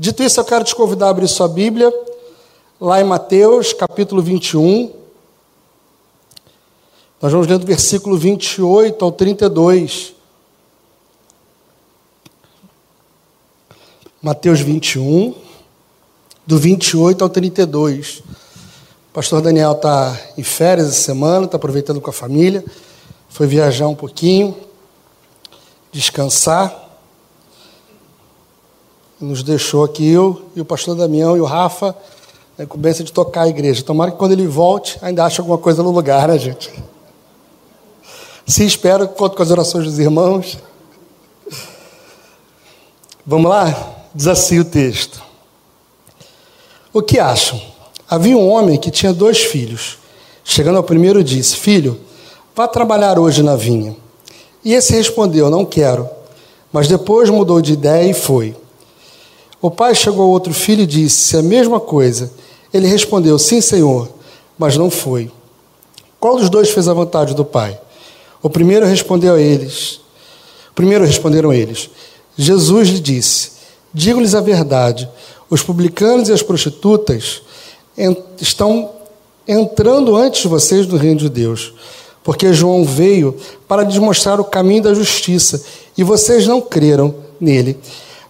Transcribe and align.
Dito 0.00 0.22
isso, 0.22 0.38
eu 0.38 0.44
quero 0.44 0.62
te 0.62 0.76
convidar 0.76 1.06
a 1.06 1.10
abrir 1.10 1.26
sua 1.26 1.48
Bíblia, 1.48 1.92
lá 2.80 3.00
em 3.00 3.04
Mateus, 3.04 3.72
capítulo 3.72 4.22
21. 4.22 4.92
Nós 7.20 7.32
vamos 7.32 7.48
ler 7.48 7.58
do 7.58 7.66
versículo 7.66 8.16
28 8.16 9.04
ao 9.04 9.10
32. 9.10 10.14
Mateus 14.22 14.60
21, 14.60 15.34
do 16.46 16.56
28 16.56 17.24
ao 17.24 17.28
32. 17.28 18.18
O 18.18 18.24
pastor 19.12 19.42
Daniel 19.42 19.72
está 19.72 20.16
em 20.36 20.44
férias 20.44 20.86
essa 20.86 21.00
semana, 21.00 21.46
está 21.46 21.56
aproveitando 21.56 22.00
com 22.00 22.10
a 22.10 22.12
família, 22.12 22.64
foi 23.28 23.48
viajar 23.48 23.88
um 23.88 23.96
pouquinho, 23.96 24.56
descansar 25.90 26.87
nos 29.20 29.42
deixou 29.42 29.84
aqui, 29.84 30.08
eu 30.08 30.42
e 30.54 30.60
o 30.60 30.64
pastor 30.64 30.94
Damião 30.94 31.36
e 31.36 31.40
o 31.40 31.44
Rafa, 31.44 31.94
na 32.56 32.64
incumbência 32.64 33.04
de 33.04 33.12
tocar 33.12 33.42
a 33.42 33.48
igreja. 33.48 33.82
Tomara 33.82 34.10
que 34.10 34.16
quando 34.16 34.32
ele 34.32 34.46
volte, 34.46 34.98
ainda 35.02 35.24
ache 35.24 35.40
alguma 35.40 35.58
coisa 35.58 35.82
no 35.82 35.90
lugar, 35.90 36.28
né, 36.28 36.38
gente? 36.38 36.72
Se 38.46 38.64
espero, 38.64 39.06
conto 39.08 39.36
com 39.36 39.42
as 39.42 39.50
orações 39.50 39.84
dos 39.84 39.98
irmãos. 39.98 40.58
Vamos 43.26 43.50
lá? 43.50 43.94
Desafio 44.14 44.62
o 44.62 44.64
texto. 44.64 45.22
O 46.92 47.02
que 47.02 47.18
acham? 47.18 47.60
Havia 48.08 48.36
um 48.36 48.48
homem 48.48 48.78
que 48.78 48.90
tinha 48.90 49.12
dois 49.12 49.38
filhos. 49.38 49.98
Chegando 50.42 50.76
ao 50.76 50.82
primeiro, 50.82 51.22
disse: 51.22 51.56
Filho, 51.56 52.00
vá 52.56 52.66
trabalhar 52.66 53.18
hoje 53.18 53.42
na 53.42 53.54
vinha. 53.54 53.94
E 54.64 54.72
esse 54.72 54.94
respondeu: 54.94 55.50
Não 55.50 55.64
quero. 55.64 56.08
Mas 56.72 56.88
depois 56.88 57.28
mudou 57.28 57.60
de 57.60 57.74
ideia 57.74 58.10
e 58.10 58.14
foi. 58.14 58.56
O 59.60 59.70
pai 59.70 59.94
chegou 59.94 60.22
ao 60.22 60.30
outro 60.30 60.54
filho 60.54 60.82
e 60.82 60.86
disse 60.86 61.36
a 61.36 61.42
mesma 61.42 61.80
coisa. 61.80 62.30
Ele 62.72 62.86
respondeu: 62.86 63.38
Sim, 63.38 63.60
senhor, 63.60 64.08
mas 64.56 64.76
não 64.76 64.90
foi. 64.90 65.30
Qual 66.20 66.36
dos 66.36 66.48
dois 66.48 66.70
fez 66.70 66.88
a 66.88 66.94
vontade 66.94 67.34
do 67.34 67.44
pai? 67.44 67.78
O 68.42 68.48
primeiro 68.48 68.86
respondeu 68.86 69.34
a 69.34 69.40
eles. 69.40 70.00
Primeiro 70.74 71.04
responderam 71.04 71.52
eles. 71.52 71.90
Jesus 72.36 72.88
lhe 72.88 73.00
disse: 73.00 73.52
Digo-lhes 73.92 74.34
a 74.34 74.40
verdade. 74.40 75.08
Os 75.50 75.62
publicanos 75.62 76.28
e 76.28 76.32
as 76.32 76.42
prostitutas 76.42 77.42
estão 78.40 78.90
entrando 79.46 80.14
antes 80.14 80.42
de 80.42 80.48
vocês 80.48 80.86
no 80.86 80.98
reino 80.98 81.18
de 81.18 81.28
Deus, 81.30 81.72
porque 82.22 82.52
João 82.52 82.84
veio 82.84 83.34
para 83.66 83.82
lhes 83.82 83.96
mostrar 83.96 84.38
o 84.38 84.44
caminho 84.44 84.82
da 84.82 84.94
justiça 84.94 85.64
e 85.96 86.04
vocês 86.04 86.46
não 86.46 86.60
creram 86.60 87.14
nele. 87.40 87.78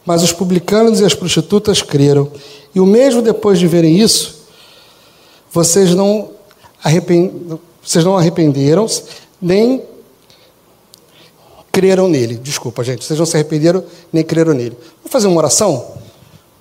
Mas 0.08 0.22
os 0.22 0.32
publicanos 0.32 1.00
e 1.00 1.04
as 1.04 1.12
prostitutas 1.12 1.82
creram. 1.82 2.32
E 2.74 2.80
o 2.80 2.86
mesmo 2.86 3.20
depois 3.20 3.58
de 3.58 3.66
verem 3.66 4.00
isso, 4.00 4.46
vocês 5.52 5.94
não, 5.94 6.30
arrepend... 6.82 7.30
vocês 7.82 8.02
não 8.06 8.16
arrependeram, 8.16 8.86
nem 9.38 9.82
creram 11.70 12.08
nele. 12.08 12.36
Desculpa, 12.36 12.82
gente. 12.82 13.04
Vocês 13.04 13.18
não 13.18 13.26
se 13.26 13.36
arrependeram 13.36 13.84
nem 14.10 14.24
creram 14.24 14.54
nele. 14.54 14.78
Vamos 15.00 15.12
fazer 15.12 15.26
uma 15.26 15.36
oração? 15.36 15.98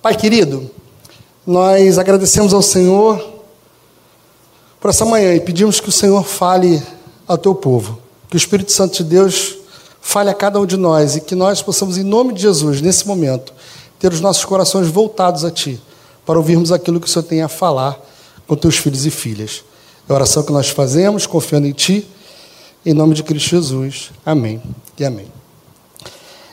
Pai 0.02 0.14
querido, 0.14 0.70
nós 1.46 1.96
agradecemos 1.96 2.52
ao 2.52 2.60
Senhor 2.60 3.26
por 4.78 4.90
essa 4.90 5.06
manhã 5.06 5.34
e 5.34 5.40
pedimos 5.40 5.80
que 5.80 5.88
o 5.88 5.92
Senhor 5.92 6.22
fale 6.22 6.82
ao 7.26 7.38
teu 7.38 7.54
povo. 7.54 7.98
Que 8.28 8.36
o 8.36 8.42
Espírito 8.42 8.72
Santo 8.72 8.98
de 8.98 9.04
Deus 9.04 9.56
fale 10.08 10.30
a 10.30 10.34
cada 10.34 10.58
um 10.58 10.64
de 10.64 10.78
nós 10.78 11.16
e 11.16 11.20
que 11.20 11.34
nós 11.34 11.60
possamos, 11.60 11.98
em 11.98 12.02
nome 12.02 12.32
de 12.32 12.40
Jesus, 12.40 12.80
nesse 12.80 13.06
momento, 13.06 13.52
ter 13.98 14.10
os 14.10 14.22
nossos 14.22 14.42
corações 14.42 14.88
voltados 14.88 15.44
a 15.44 15.50
Ti, 15.50 15.78
para 16.24 16.38
ouvirmos 16.38 16.72
aquilo 16.72 16.98
que 16.98 17.06
o 17.06 17.10
Senhor 17.10 17.24
tem 17.24 17.42
a 17.42 17.48
falar 17.48 18.00
com 18.46 18.56
teus 18.56 18.78
filhos 18.78 19.04
e 19.04 19.10
filhas. 19.10 19.62
É 20.08 20.12
a 20.12 20.14
oração 20.14 20.42
que 20.42 20.50
nós 20.50 20.70
fazemos, 20.70 21.26
confiando 21.26 21.66
em 21.66 21.72
Ti, 21.72 22.08
em 22.86 22.94
nome 22.94 23.14
de 23.14 23.22
Cristo 23.22 23.50
Jesus. 23.50 24.10
Amém 24.24 24.62
e 24.98 25.04
amém. 25.04 25.30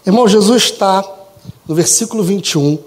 Irmão, 0.05 0.27
Jesus 0.27 0.63
está 0.63 1.01
no 1.65 1.73
versículo 1.73 2.25
21, 2.25 2.77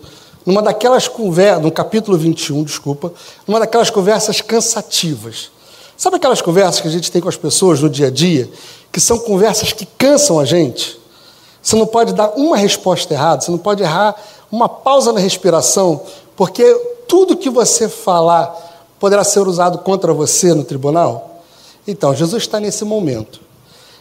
numa 0.45 0.61
daquelas 0.61 1.09
conversas, 1.09 1.62
no 1.62 1.73
capítulo 1.73 2.19
21, 2.19 2.62
desculpa, 2.65 3.11
numa 3.47 3.59
daquelas 3.59 3.89
conversas 3.89 4.43
cansativas. 4.43 5.50
Sabe 5.99 6.15
aquelas 6.15 6.41
conversas 6.41 6.81
que 6.81 6.87
a 6.87 6.91
gente 6.93 7.11
tem 7.11 7.21
com 7.21 7.29
as 7.29 7.37
pessoas 7.37 7.81
no 7.81 7.91
dia 7.91 8.07
a 8.07 8.11
dia, 8.11 8.49
que 8.93 9.01
são 9.01 9.19
conversas 9.19 9.73
que 9.73 9.85
cansam 9.85 10.39
a 10.39 10.45
gente. 10.45 10.97
Você 11.61 11.75
não 11.75 11.89
pode 11.89 12.13
dar 12.13 12.29
uma 12.37 12.57
resposta 12.57 13.13
errada, 13.13 13.41
você 13.41 13.51
não 13.51 13.59
pode 13.59 13.83
errar 13.83 14.15
uma 14.51 14.69
pausa 14.69 15.13
na 15.13 15.19
respiração, 15.19 16.01
porque 16.37 16.73
tudo 17.09 17.37
que 17.37 17.51
você 17.51 17.89
falar 17.89 18.55
poderá 19.01 19.25
ser 19.25 19.41
usado 19.41 19.79
contra 19.79 20.13
você 20.13 20.55
no 20.55 20.63
tribunal. 20.63 21.43
Então, 21.85 22.15
Jesus 22.15 22.45
está 22.45 22.61
nesse 22.61 22.85
momento. 22.85 23.41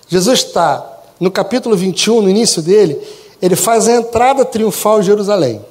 Jesus 0.08 0.44
está 0.44 1.00
no 1.20 1.32
capítulo 1.32 1.76
21, 1.76 2.22
no 2.22 2.30
início 2.30 2.62
dele, 2.62 3.02
ele 3.42 3.56
faz 3.56 3.88
a 3.88 3.94
entrada 3.94 4.46
triunfal 4.46 5.00
em 5.00 5.04
Jerusalém. 5.04 5.66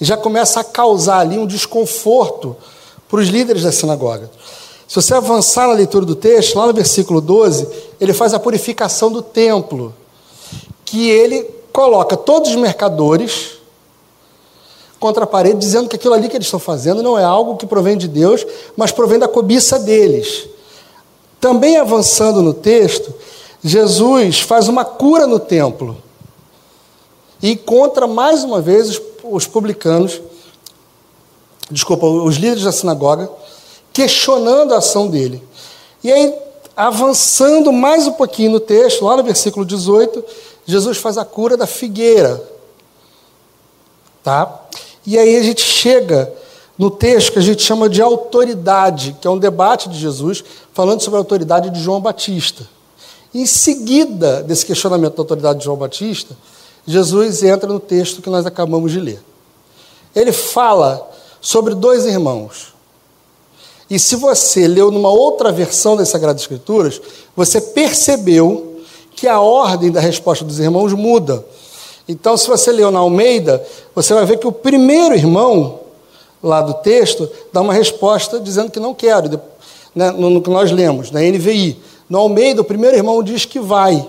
E 0.00 0.04
já 0.04 0.16
começa 0.16 0.60
a 0.60 0.64
causar 0.64 1.18
ali 1.18 1.36
um 1.36 1.48
desconforto 1.48 2.56
para 3.08 3.18
os 3.18 3.26
líderes 3.26 3.64
da 3.64 3.72
sinagoga. 3.72 4.30
Se 4.88 4.94
você 4.94 5.14
avançar 5.14 5.66
na 5.66 5.74
leitura 5.74 6.06
do 6.06 6.14
texto, 6.14 6.56
lá 6.56 6.66
no 6.66 6.72
versículo 6.72 7.20
12, 7.20 7.68
ele 8.00 8.12
faz 8.12 8.32
a 8.32 8.38
purificação 8.38 9.10
do 9.10 9.20
templo, 9.20 9.94
que 10.84 11.10
ele 11.10 11.42
coloca 11.72 12.16
todos 12.16 12.50
os 12.50 12.56
mercadores 12.56 13.56
contra 14.98 15.24
a 15.24 15.26
parede, 15.26 15.58
dizendo 15.58 15.88
que 15.88 15.96
aquilo 15.96 16.14
ali 16.14 16.28
que 16.28 16.36
eles 16.36 16.46
estão 16.46 16.60
fazendo 16.60 17.02
não 17.02 17.18
é 17.18 17.24
algo 17.24 17.56
que 17.56 17.66
provém 17.66 17.96
de 17.96 18.08
Deus, 18.08 18.46
mas 18.76 18.92
provém 18.92 19.18
da 19.18 19.28
cobiça 19.28 19.78
deles. 19.78 20.48
Também 21.40 21.76
avançando 21.76 22.40
no 22.40 22.54
texto, 22.54 23.12
Jesus 23.62 24.40
faz 24.40 24.68
uma 24.68 24.84
cura 24.84 25.26
no 25.26 25.38
templo 25.38 25.96
e 27.42 27.52
encontra 27.52 28.06
mais 28.06 28.44
uma 28.44 28.60
vez 28.60 28.88
os, 28.88 29.02
os 29.24 29.46
publicanos, 29.46 30.20
desculpa, 31.70 32.06
os 32.06 32.36
líderes 32.36 32.64
da 32.64 32.72
sinagoga, 32.72 33.28
questionando 33.96 34.74
a 34.74 34.76
ação 34.76 35.08
dele. 35.08 35.42
E 36.04 36.12
aí, 36.12 36.34
avançando 36.76 37.72
mais 37.72 38.06
um 38.06 38.12
pouquinho 38.12 38.50
no 38.50 38.60
texto, 38.60 39.06
lá 39.06 39.16
no 39.16 39.22
versículo 39.22 39.64
18, 39.64 40.22
Jesus 40.66 40.98
faz 40.98 41.16
a 41.16 41.24
cura 41.24 41.56
da 41.56 41.66
figueira. 41.66 42.46
Tá? 44.22 44.66
E 45.06 45.18
aí 45.18 45.36
a 45.36 45.42
gente 45.42 45.62
chega 45.62 46.30
no 46.76 46.90
texto 46.90 47.32
que 47.32 47.38
a 47.38 47.42
gente 47.42 47.62
chama 47.62 47.88
de 47.88 48.02
autoridade, 48.02 49.16
que 49.18 49.26
é 49.26 49.30
um 49.30 49.38
debate 49.38 49.88
de 49.88 49.98
Jesus 49.98 50.44
falando 50.74 51.00
sobre 51.00 51.16
a 51.16 51.20
autoridade 51.20 51.70
de 51.70 51.80
João 51.80 51.98
Batista. 51.98 52.68
Em 53.32 53.46
seguida 53.46 54.42
desse 54.42 54.66
questionamento 54.66 55.14
da 55.14 55.22
autoridade 55.22 55.60
de 55.60 55.64
João 55.64 55.78
Batista, 55.78 56.36
Jesus 56.86 57.42
entra 57.42 57.66
no 57.66 57.80
texto 57.80 58.20
que 58.20 58.28
nós 58.28 58.44
acabamos 58.44 58.92
de 58.92 59.00
ler. 59.00 59.22
Ele 60.14 60.32
fala 60.32 61.10
sobre 61.40 61.74
dois 61.74 62.04
irmãos, 62.04 62.75
e 63.88 63.98
se 63.98 64.16
você 64.16 64.66
leu 64.66 64.90
numa 64.90 65.10
outra 65.10 65.52
versão 65.52 65.96
das 65.96 66.08
Sagradas 66.08 66.42
Escrituras, 66.42 67.00
você 67.36 67.60
percebeu 67.60 68.80
que 69.14 69.28
a 69.28 69.40
ordem 69.40 69.90
da 69.90 70.00
resposta 70.00 70.44
dos 70.44 70.58
irmãos 70.58 70.92
muda. 70.92 71.44
Então, 72.08 72.36
se 72.36 72.48
você 72.48 72.70
leu 72.72 72.90
na 72.90 72.98
Almeida, 72.98 73.64
você 73.94 74.12
vai 74.12 74.24
ver 74.24 74.38
que 74.38 74.46
o 74.46 74.52
primeiro 74.52 75.14
irmão, 75.14 75.80
lá 76.42 76.60
do 76.60 76.74
texto, 76.74 77.28
dá 77.52 77.60
uma 77.60 77.72
resposta 77.72 78.38
dizendo 78.40 78.70
que 78.70 78.80
não 78.80 78.92
quero, 78.92 79.40
né, 79.94 80.10
no, 80.10 80.42
que 80.42 80.50
nós 80.50 80.70
lemos, 80.70 81.10
na 81.10 81.20
NVI. 81.20 81.80
No 82.08 82.18
Almeida, 82.18 82.60
o 82.60 82.64
primeiro 82.64 82.96
irmão 82.96 83.22
diz 83.22 83.44
que 83.44 83.58
vai. 83.58 84.06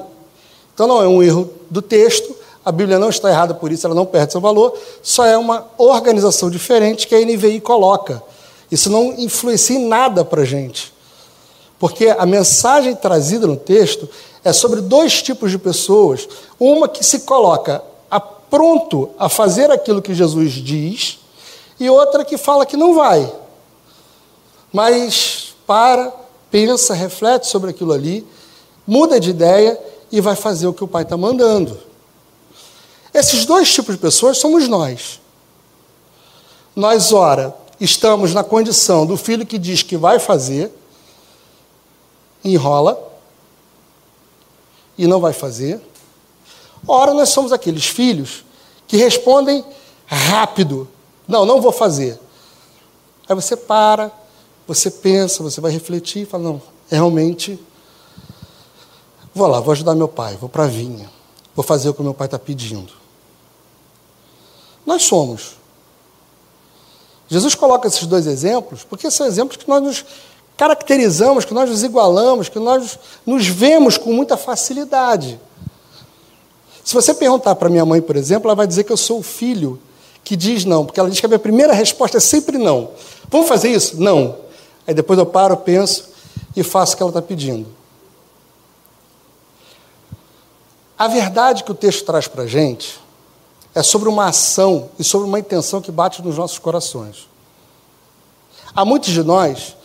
Então, 0.73 0.87
não 0.87 1.01
é 1.01 1.07
um 1.07 1.23
erro 1.23 1.49
do 1.69 1.81
texto, 1.81 2.35
a 2.65 2.71
Bíblia 2.71 2.99
não 2.99 3.09
está 3.09 3.29
errada 3.29 3.53
por 3.53 3.71
isso, 3.71 3.87
ela 3.87 3.95
não 3.95 4.05
perde 4.05 4.31
seu 4.31 4.41
valor, 4.41 4.77
só 5.01 5.25
é 5.25 5.37
uma 5.37 5.65
organização 5.77 6.49
diferente 6.49 7.07
que 7.07 7.15
a 7.15 7.19
NVI 7.19 7.61
coloca. 7.61 8.21
Isso 8.71 8.89
não 8.89 9.13
influencia 9.13 9.77
em 9.77 9.87
nada 9.87 10.25
para 10.25 10.41
a 10.41 10.45
gente. 10.45 10.93
Porque 11.79 12.07
a 12.07 12.25
mensagem 12.25 12.95
trazida 12.95 13.47
no 13.47 13.55
texto 13.55 14.09
é 14.43 14.51
sobre 14.51 14.81
dois 14.81 15.21
tipos 15.21 15.51
de 15.51 15.57
pessoas. 15.57 16.27
Uma 16.59 16.87
que 16.87 17.03
se 17.03 17.21
coloca 17.21 17.83
a 18.09 18.19
pronto 18.19 19.09
a 19.17 19.29
fazer 19.29 19.71
aquilo 19.71 20.01
que 20.01 20.13
Jesus 20.13 20.53
diz, 20.53 21.19
e 21.79 21.89
outra 21.89 22.25
que 22.25 22.37
fala 22.37 22.65
que 22.65 22.75
não 22.75 22.95
vai. 22.95 23.31
Mas 24.73 25.55
para, 25.65 26.11
pensa, 26.49 26.93
reflete 26.93 27.47
sobre 27.47 27.69
aquilo 27.69 27.93
ali, 27.93 28.25
muda 28.85 29.19
de 29.19 29.29
ideia 29.29 29.79
e 30.11 30.21
vai 30.21 30.35
fazer 30.35 30.67
o 30.67 30.73
que 30.73 30.83
o 30.83 30.87
Pai 30.87 31.03
está 31.03 31.17
mandando. 31.17 31.77
Esses 33.13 33.45
dois 33.45 33.71
tipos 33.71 33.95
de 33.95 34.01
pessoas 34.01 34.37
somos 34.37 34.67
nós. 34.67 35.19
Nós, 36.75 37.11
ora, 37.11 37.55
estamos 37.79 38.33
na 38.33 38.43
condição 38.43 39.05
do 39.05 39.17
filho 39.17 39.45
que 39.45 39.57
diz 39.57 39.83
que 39.83 39.97
vai 39.97 40.19
fazer, 40.19 40.71
enrola 42.43 43.01
e 44.97 45.05
não 45.05 45.19
vai 45.19 45.33
fazer. 45.33 45.81
Ora, 46.87 47.13
nós 47.13 47.29
somos 47.29 47.51
aqueles 47.51 47.85
filhos 47.85 48.43
que 48.87 48.97
respondem 48.97 49.63
rápido. 50.05 50.87
Não, 51.27 51.45
não 51.45 51.61
vou 51.61 51.71
fazer. 51.71 52.19
Aí 53.27 53.35
você 53.35 53.55
para, 53.55 54.11
você 54.65 54.89
pensa, 54.89 55.43
você 55.43 55.59
vai 55.59 55.71
refletir 55.71 56.23
e 56.23 56.25
fala: 56.25 56.43
não, 56.43 56.61
realmente, 56.89 57.59
vou 59.33 59.47
lá, 59.47 59.59
vou 59.59 59.71
ajudar 59.73 59.95
meu 59.95 60.07
pai, 60.07 60.37
vou 60.37 60.49
para 60.49 60.63
a 60.63 60.67
vinha, 60.67 61.09
vou 61.55 61.63
fazer 61.63 61.89
o 61.89 61.93
que 61.93 62.01
meu 62.01 62.13
pai 62.13 62.27
está 62.27 62.39
pedindo. 62.39 62.93
Nós 64.85 65.03
somos. 65.03 65.57
Jesus 67.27 67.55
coloca 67.55 67.87
esses 67.87 68.05
dois 68.05 68.25
exemplos 68.25 68.83
porque 68.83 69.11
são 69.11 69.27
exemplos 69.27 69.57
que 69.57 69.67
nós 69.67 69.83
nos 69.83 70.05
caracterizamos, 70.55 71.45
que 71.45 71.53
nós 71.53 71.69
nos 71.69 71.83
igualamos, 71.83 72.49
que 72.49 72.59
nós 72.59 72.97
nos 73.25 73.47
vemos 73.47 73.97
com 73.97 74.11
muita 74.11 74.35
facilidade. 74.35 75.39
Se 76.83 76.93
você 76.93 77.13
perguntar 77.13 77.53
para 77.55 77.69
minha 77.69 77.85
mãe, 77.85 78.01
por 78.01 78.15
exemplo, 78.15 78.47
ela 78.47 78.55
vai 78.55 78.65
dizer 78.65 78.83
que 78.83 78.91
eu 78.91 78.97
sou 78.97 79.19
o 79.19 79.23
filho 79.23 79.79
que 80.23 80.35
diz 80.35 80.65
não, 80.65 80.85
porque 80.85 80.99
ela 80.99 81.09
diz 81.09 81.19
que 81.19 81.25
a 81.25 81.29
minha 81.29 81.39
primeira 81.39 81.73
resposta 81.73 82.17
é 82.17 82.19
sempre 82.19 82.57
não. 82.57 82.91
Vamos 83.29 83.47
fazer 83.47 83.69
isso? 83.69 84.01
Não. 84.01 84.35
Aí 84.85 84.93
depois 84.93 85.19
eu 85.19 85.25
paro, 85.25 85.55
penso 85.57 86.09
e 86.55 86.63
faço 86.63 86.93
o 86.93 86.97
que 86.97 87.03
ela 87.03 87.09
está 87.09 87.21
pedindo. 87.21 87.67
A 90.97 91.07
verdade 91.07 91.63
que 91.63 91.71
o 91.71 91.75
texto 91.75 92.03
traz 92.03 92.27
para 92.27 92.43
a 92.43 92.47
gente 92.47 92.99
é 93.77 93.83
sobre 93.83 94.09
uma 94.09 94.29
ação 94.29 94.89
e 94.97 95.03
sobre 95.03 95.27
uma 95.27 95.37
intenção 95.37 95.79
que 95.79 95.91
bate 95.91 96.23
nos 96.23 96.35
nossos 96.35 96.57
corações. 96.57 97.29
Há 98.75 98.83
muitos 98.83 99.11
de 99.11 99.21
nós 99.21 99.75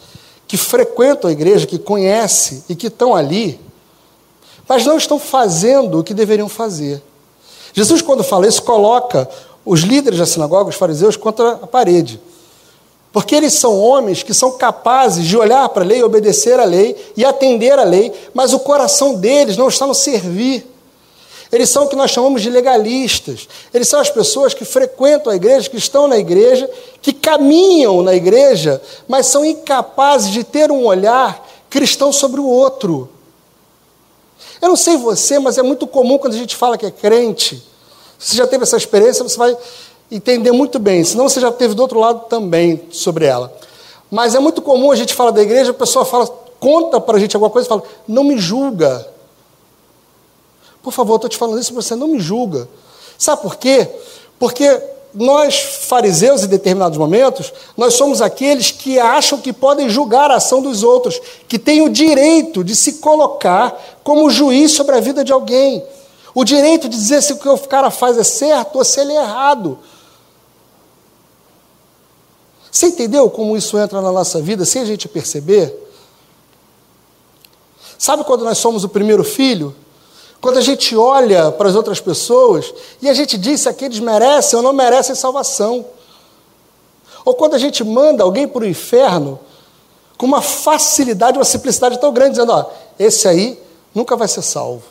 que 0.48 0.56
frequentam 0.56 1.28
a 1.28 1.32
igreja, 1.32 1.66
que 1.66 1.78
conhecem 1.78 2.64
e 2.70 2.74
que 2.74 2.86
estão 2.86 3.14
ali, 3.14 3.60
mas 4.66 4.86
não 4.86 4.96
estão 4.96 5.18
fazendo 5.18 5.98
o 5.98 6.02
que 6.02 6.14
deveriam 6.14 6.48
fazer. 6.48 7.02
Jesus, 7.74 8.00
quando 8.00 8.24
fala 8.24 8.46
isso, 8.46 8.62
coloca 8.62 9.28
os 9.62 9.80
líderes 9.80 10.18
da 10.18 10.24
sinagoga, 10.24 10.70
os 10.70 10.76
fariseus, 10.76 11.14
contra 11.14 11.52
a 11.52 11.66
parede. 11.66 12.18
Porque 13.12 13.34
eles 13.34 13.52
são 13.52 13.78
homens 13.78 14.22
que 14.22 14.32
são 14.32 14.52
capazes 14.52 15.26
de 15.26 15.36
olhar 15.36 15.68
para 15.68 15.84
a 15.84 15.86
lei, 15.86 16.02
obedecer 16.02 16.58
à 16.58 16.64
lei 16.64 16.96
e 17.14 17.26
atender 17.26 17.78
à 17.78 17.84
lei, 17.84 18.10
mas 18.32 18.54
o 18.54 18.60
coração 18.60 19.16
deles 19.16 19.58
não 19.58 19.68
está 19.68 19.86
no 19.86 19.94
servir. 19.94 20.71
Eles 21.52 21.68
são 21.68 21.84
o 21.84 21.88
que 21.88 21.94
nós 21.94 22.10
chamamos 22.10 22.40
de 22.40 22.48
legalistas. 22.48 23.46
Eles 23.74 23.86
são 23.86 24.00
as 24.00 24.08
pessoas 24.08 24.54
que 24.54 24.64
frequentam 24.64 25.30
a 25.30 25.36
igreja, 25.36 25.68
que 25.68 25.76
estão 25.76 26.08
na 26.08 26.16
igreja, 26.16 26.68
que 27.02 27.12
caminham 27.12 28.02
na 28.02 28.14
igreja, 28.14 28.80
mas 29.06 29.26
são 29.26 29.44
incapazes 29.44 30.30
de 30.30 30.42
ter 30.42 30.72
um 30.72 30.86
olhar 30.86 31.46
cristão 31.68 32.10
sobre 32.10 32.40
o 32.40 32.46
outro. 32.46 33.10
Eu 34.62 34.68
não 34.70 34.76
sei 34.76 34.96
você, 34.96 35.38
mas 35.38 35.58
é 35.58 35.62
muito 35.62 35.86
comum 35.86 36.16
quando 36.16 36.32
a 36.32 36.38
gente 36.38 36.56
fala 36.56 36.78
que 36.78 36.86
é 36.86 36.90
crente. 36.90 37.62
Você 38.18 38.36
já 38.36 38.46
teve 38.46 38.62
essa 38.62 38.76
experiência, 38.78 39.22
você 39.22 39.36
vai 39.36 39.54
entender 40.10 40.52
muito 40.52 40.78
bem. 40.78 41.04
Senão 41.04 41.28
você 41.28 41.40
já 41.40 41.52
teve 41.52 41.74
do 41.74 41.82
outro 41.82 41.98
lado 41.98 42.26
também 42.30 42.80
sobre 42.90 43.26
ela. 43.26 43.52
Mas 44.10 44.34
é 44.34 44.38
muito 44.38 44.62
comum 44.62 44.90
a 44.90 44.96
gente 44.96 45.12
falar 45.12 45.32
da 45.32 45.42
igreja, 45.42 45.72
a 45.72 45.74
pessoa 45.74 46.04
fala, 46.04 46.26
conta 46.58 46.98
para 46.98 47.16
a 47.16 47.20
gente 47.20 47.36
alguma 47.36 47.50
coisa 47.50 47.66
e 47.66 47.68
fala, 47.68 47.82
não 48.08 48.24
me 48.24 48.38
julga. 48.38 49.06
Por 50.82 50.92
favor, 50.92 51.16
estou 51.16 51.30
te 51.30 51.36
falando 51.36 51.60
isso, 51.60 51.72
você 51.72 51.94
não 51.94 52.08
me 52.08 52.18
julga. 52.18 52.68
Sabe 53.16 53.42
por 53.42 53.56
quê? 53.56 53.88
Porque 54.38 54.82
nós, 55.14 55.60
fariseus, 55.82 56.42
em 56.42 56.48
determinados 56.48 56.98
momentos, 56.98 57.52
nós 57.76 57.94
somos 57.94 58.22
aqueles 58.22 58.70
que 58.70 58.98
acham 58.98 59.38
que 59.38 59.52
podem 59.52 59.88
julgar 59.88 60.30
a 60.30 60.36
ação 60.36 60.62
dos 60.62 60.82
outros, 60.82 61.20
que 61.46 61.58
têm 61.58 61.82
o 61.82 61.88
direito 61.88 62.64
de 62.64 62.74
se 62.74 62.94
colocar 62.94 64.00
como 64.02 64.30
juiz 64.30 64.72
sobre 64.72 64.96
a 64.96 65.00
vida 65.00 65.22
de 65.22 65.32
alguém, 65.32 65.84
o 66.34 66.44
direito 66.44 66.88
de 66.88 66.96
dizer 66.96 67.22
se 67.22 67.34
o 67.34 67.36
que 67.36 67.48
o 67.48 67.58
cara 67.58 67.90
faz 67.90 68.16
é 68.16 68.24
certo 68.24 68.76
ou 68.76 68.84
se 68.84 69.00
ele 69.00 69.12
é 69.12 69.22
errado. 69.22 69.78
Você 72.70 72.86
entendeu 72.86 73.28
como 73.28 73.54
isso 73.54 73.76
entra 73.76 74.00
na 74.00 74.10
nossa 74.10 74.40
vida 74.40 74.64
sem 74.64 74.80
a 74.80 74.86
gente 74.86 75.06
perceber? 75.06 75.78
Sabe 77.98 78.24
quando 78.24 78.44
nós 78.44 78.56
somos 78.56 78.82
o 78.82 78.88
primeiro 78.88 79.22
filho? 79.22 79.76
Quando 80.42 80.58
a 80.58 80.60
gente 80.60 80.96
olha 80.96 81.52
para 81.52 81.68
as 81.68 81.76
outras 81.76 82.00
pessoas 82.00 82.74
e 83.00 83.08
a 83.08 83.14
gente 83.14 83.38
diz 83.38 83.60
se 83.60 83.68
aqueles 83.68 84.00
merecem 84.00 84.56
ou 84.56 84.62
não 84.62 84.72
merecem 84.72 85.14
salvação. 85.14 85.86
Ou 87.24 87.32
quando 87.32 87.54
a 87.54 87.58
gente 87.58 87.84
manda 87.84 88.24
alguém 88.24 88.48
para 88.48 88.64
o 88.64 88.66
inferno 88.66 89.38
com 90.18 90.26
uma 90.26 90.42
facilidade, 90.42 91.38
uma 91.38 91.44
simplicidade 91.44 92.00
tão 92.00 92.12
grande, 92.12 92.32
dizendo: 92.32 92.50
ó, 92.50 92.66
esse 92.98 93.28
aí 93.28 93.56
nunca 93.94 94.16
vai 94.16 94.26
ser 94.26 94.42
salvo. 94.42 94.82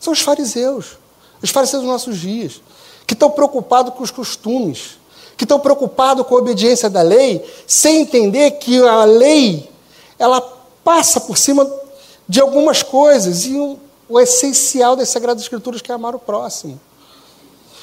São 0.00 0.12
os 0.12 0.20
fariseus, 0.20 0.98
os 1.40 1.50
fariseus 1.50 1.84
dos 1.84 1.92
nossos 1.92 2.18
dias, 2.18 2.60
que 3.06 3.14
estão 3.14 3.30
preocupados 3.30 3.94
com 3.94 4.02
os 4.02 4.10
costumes, 4.10 4.98
que 5.36 5.44
estão 5.44 5.60
preocupados 5.60 6.26
com 6.26 6.34
a 6.34 6.38
obediência 6.38 6.90
da 6.90 7.02
lei, 7.02 7.48
sem 7.68 8.00
entender 8.00 8.50
que 8.52 8.82
a 8.82 9.04
lei 9.04 9.70
ela 10.18 10.40
passa 10.82 11.20
por 11.20 11.38
cima 11.38 11.81
de 12.28 12.40
algumas 12.40 12.82
coisas, 12.82 13.44
e 13.44 13.56
o, 13.56 13.78
o 14.08 14.20
essencial 14.20 14.96
das 14.96 15.08
Sagradas 15.08 15.42
Escrituras 15.42 15.82
que 15.82 15.90
é 15.90 15.94
amar 15.94 16.14
o 16.14 16.18
próximo. 16.18 16.80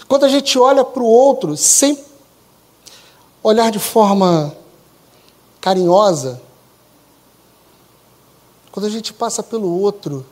Quando 0.08 0.26
a 0.26 0.30
gente 0.30 0.58
olha 0.58 0.84
para 0.84 1.04
o 1.04 1.06
outro 1.06 1.56
sem 1.56 1.98
olhar 3.44 3.72
de 3.72 3.80
forma 3.80 4.56
carinhosa, 5.62 6.42
quando 8.72 8.86
a 8.86 8.90
gente 8.90 9.14
passa 9.14 9.44
pelo 9.44 9.80
outro 9.82 10.26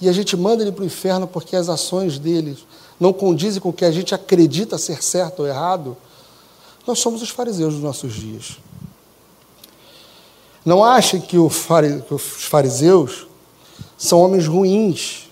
e 0.00 0.08
a 0.08 0.12
gente 0.12 0.36
manda 0.36 0.62
ele 0.62 0.72
para 0.72 0.82
o 0.82 0.86
inferno 0.86 1.26
porque 1.26 1.54
as 1.56 1.68
ações 1.68 2.18
dele 2.18 2.58
não 2.98 3.12
condizem 3.12 3.60
com 3.60 3.68
o 3.68 3.72
que 3.72 3.84
a 3.84 3.90
gente 3.90 4.14
acredita 4.14 4.78
ser 4.78 5.02
certo 5.02 5.40
ou 5.40 5.46
errado, 5.46 5.96
nós 6.86 6.98
somos 6.98 7.22
os 7.22 7.30
fariseus 7.30 7.74
dos 7.74 7.82
nossos 7.82 8.12
dias. 8.12 8.58
Não 10.64 10.84
achem 10.84 11.20
que, 11.20 11.28
que 11.28 11.38
os 11.38 12.44
fariseus 12.44 13.26
são 13.98 14.20
homens 14.20 14.46
ruins. 14.46 15.28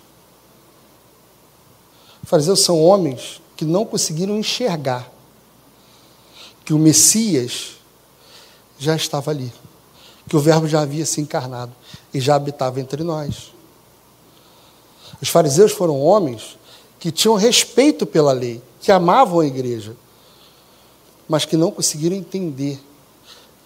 Os 2.22 2.28
fariseus 2.28 2.60
são 2.60 2.82
homens 2.82 3.40
que 3.56 3.64
não 3.64 3.84
conseguiram 3.84 4.38
enxergar 4.38 5.10
que 6.64 6.74
o 6.74 6.78
Messias 6.78 7.76
já 8.78 8.96
estava 8.96 9.30
ali, 9.30 9.52
que 10.28 10.36
o 10.36 10.40
Verbo 10.40 10.66
já 10.66 10.80
havia 10.80 11.04
se 11.04 11.20
encarnado 11.20 11.72
e 12.12 12.20
já 12.20 12.34
habitava 12.34 12.80
entre 12.80 13.02
nós. 13.02 13.52
Os 15.20 15.28
fariseus 15.28 15.72
foram 15.72 16.00
homens 16.00 16.58
que 16.98 17.10
tinham 17.10 17.34
respeito 17.36 18.06
pela 18.06 18.32
lei, 18.32 18.62
que 18.80 18.90
amavam 18.90 19.40
a 19.40 19.46
igreja, 19.46 19.96
mas 21.28 21.44
que 21.44 21.56
não 21.56 21.70
conseguiram 21.70 22.16
entender 22.16 22.80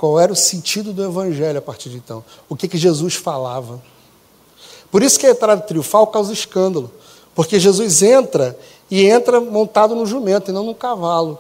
qual 0.05 0.21
era 0.21 0.31
o 0.31 0.37
sentido 0.37 0.93
do 0.93 1.03
evangelho 1.03 1.59
a 1.59 1.63
partir 1.63 1.89
de 1.89 1.97
então, 1.97 2.23
o 2.47 2.55
que, 2.55 2.69
que 2.69 2.77
Jesus 2.77 3.15
falava. 3.15 3.83
Por 4.91 5.03
isso 5.03 5.19
que 5.19 5.27
a 5.27 5.31
entrada 5.31 5.63
triunfal 5.63 6.07
causa 6.09 6.31
escândalo, 6.31 6.93
porque 7.35 7.59
Jesus 7.59 8.03
entra 8.03 8.55
e 8.91 9.07
entra 9.07 9.41
montado 9.41 9.95
no 9.95 10.05
jumento 10.05 10.51
e 10.51 10.53
não 10.53 10.63
no 10.63 10.75
cavalo. 10.75 11.39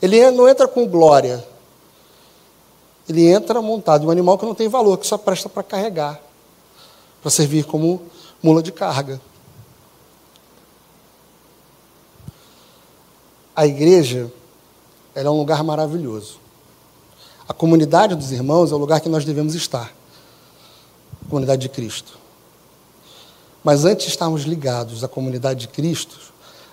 Ele 0.00 0.30
não 0.30 0.48
entra 0.48 0.68
com 0.68 0.86
glória, 0.86 1.44
ele 3.08 3.26
entra 3.26 3.60
montado 3.60 4.04
em 4.04 4.06
um 4.06 4.10
animal 4.12 4.38
que 4.38 4.46
não 4.46 4.54
tem 4.54 4.68
valor, 4.68 4.96
que 4.96 5.06
só 5.06 5.18
presta 5.18 5.48
para 5.48 5.64
carregar, 5.64 6.22
para 7.20 7.32
servir 7.32 7.64
como 7.64 8.00
mula 8.40 8.62
de 8.62 8.70
carga. 8.70 9.20
A 13.56 13.66
igreja 13.66 14.32
é 15.16 15.28
um 15.28 15.36
lugar 15.36 15.64
maravilhoso. 15.64 16.43
A 17.48 17.52
comunidade 17.52 18.14
dos 18.14 18.32
irmãos 18.32 18.72
é 18.72 18.74
o 18.74 18.78
lugar 18.78 19.00
que 19.00 19.08
nós 19.08 19.24
devemos 19.24 19.54
estar 19.54 19.92
a 21.24 21.28
comunidade 21.28 21.62
de 21.62 21.68
Cristo. 21.68 22.18
Mas 23.62 23.84
antes 23.84 24.06
de 24.06 24.12
estarmos 24.12 24.42
ligados 24.42 25.02
à 25.02 25.08
comunidade 25.08 25.60
de 25.60 25.68
Cristo, 25.68 26.18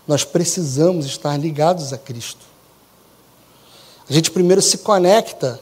nós 0.07 0.23
precisamos 0.23 1.05
estar 1.05 1.37
ligados 1.37 1.93
a 1.93 1.97
Cristo. 1.97 2.45
A 4.09 4.13
gente 4.13 4.31
primeiro 4.31 4.61
se 4.61 4.79
conecta 4.79 5.59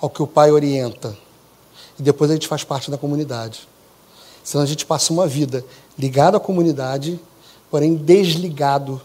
ao 0.00 0.10
que 0.10 0.22
o 0.22 0.26
Pai 0.26 0.50
orienta, 0.50 1.16
e 1.98 2.02
depois 2.02 2.30
a 2.30 2.34
gente 2.34 2.48
faz 2.48 2.64
parte 2.64 2.90
da 2.90 2.98
comunidade. 2.98 3.68
Senão 4.42 4.64
a 4.64 4.66
gente 4.66 4.84
passa 4.84 5.12
uma 5.12 5.26
vida 5.26 5.64
ligado 5.98 6.36
à 6.36 6.40
comunidade, 6.40 7.20
porém 7.70 7.94
desligado 7.94 9.00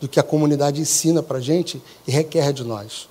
do 0.00 0.08
que 0.08 0.18
a 0.18 0.22
comunidade 0.22 0.80
ensina 0.80 1.22
para 1.22 1.38
a 1.38 1.40
gente 1.40 1.80
e 2.06 2.10
requer 2.10 2.52
de 2.52 2.64
nós. 2.64 3.09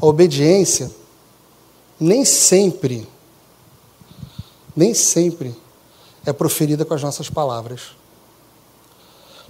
A 0.00 0.06
obediência 0.06 0.90
nem 1.98 2.24
sempre, 2.24 3.06
nem 4.74 4.94
sempre 4.94 5.54
é 6.24 6.32
proferida 6.32 6.84
com 6.84 6.94
as 6.94 7.02
nossas 7.02 7.28
palavras. 7.28 7.96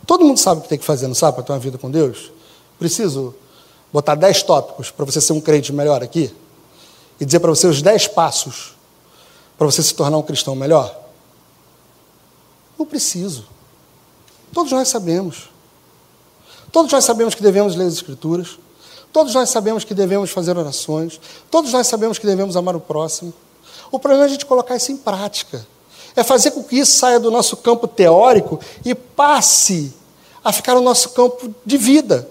Todo 0.06 0.24
mundo 0.24 0.38
sabe 0.38 0.60
o 0.60 0.62
que 0.62 0.68
tem 0.68 0.78
que 0.78 0.84
fazer, 0.84 1.06
não 1.06 1.14
sabe, 1.14 1.34
para 1.34 1.44
ter 1.44 1.52
uma 1.52 1.58
vida 1.58 1.76
com 1.76 1.90
Deus? 1.90 2.32
Preciso 2.78 3.34
botar 3.92 4.14
dez 4.14 4.42
tópicos 4.42 4.90
para 4.90 5.04
você 5.04 5.20
ser 5.20 5.32
um 5.34 5.40
crente 5.40 5.72
melhor 5.72 6.02
aqui? 6.02 6.34
E 7.20 7.24
dizer 7.24 7.40
para 7.40 7.50
você 7.50 7.66
os 7.66 7.82
dez 7.82 8.06
passos 8.06 8.74
para 9.58 9.66
você 9.66 9.82
se 9.82 9.92
tornar 9.92 10.16
um 10.16 10.22
cristão 10.22 10.54
melhor? 10.54 10.96
Não 12.78 12.86
preciso. 12.86 13.44
Todos 14.52 14.70
nós 14.70 14.88
sabemos. 14.88 15.50
Todos 16.70 16.92
nós 16.92 17.04
sabemos 17.04 17.34
que 17.34 17.42
devemos 17.42 17.74
ler 17.74 17.86
as 17.86 17.94
Escrituras. 17.94 18.58
Todos 19.12 19.34
nós 19.34 19.48
sabemos 19.48 19.84
que 19.84 19.94
devemos 19.94 20.30
fazer 20.30 20.56
orações. 20.56 21.20
Todos 21.50 21.72
nós 21.72 21.86
sabemos 21.86 22.18
que 22.18 22.26
devemos 22.26 22.56
amar 22.56 22.76
o 22.76 22.80
próximo. 22.80 23.32
O 23.90 23.98
problema 23.98 24.24
é 24.24 24.26
a 24.26 24.30
gente 24.30 24.46
colocar 24.46 24.76
isso 24.76 24.92
em 24.92 24.96
prática. 24.96 25.66
É 26.14 26.22
fazer 26.22 26.50
com 26.50 26.62
que 26.62 26.76
isso 26.76 26.92
saia 26.92 27.18
do 27.18 27.30
nosso 27.30 27.56
campo 27.56 27.86
teórico 27.86 28.60
e 28.84 28.94
passe 28.94 29.94
a 30.44 30.52
ficar 30.52 30.74
no 30.74 30.80
nosso 30.80 31.10
campo 31.10 31.54
de 31.64 31.76
vida, 31.76 32.28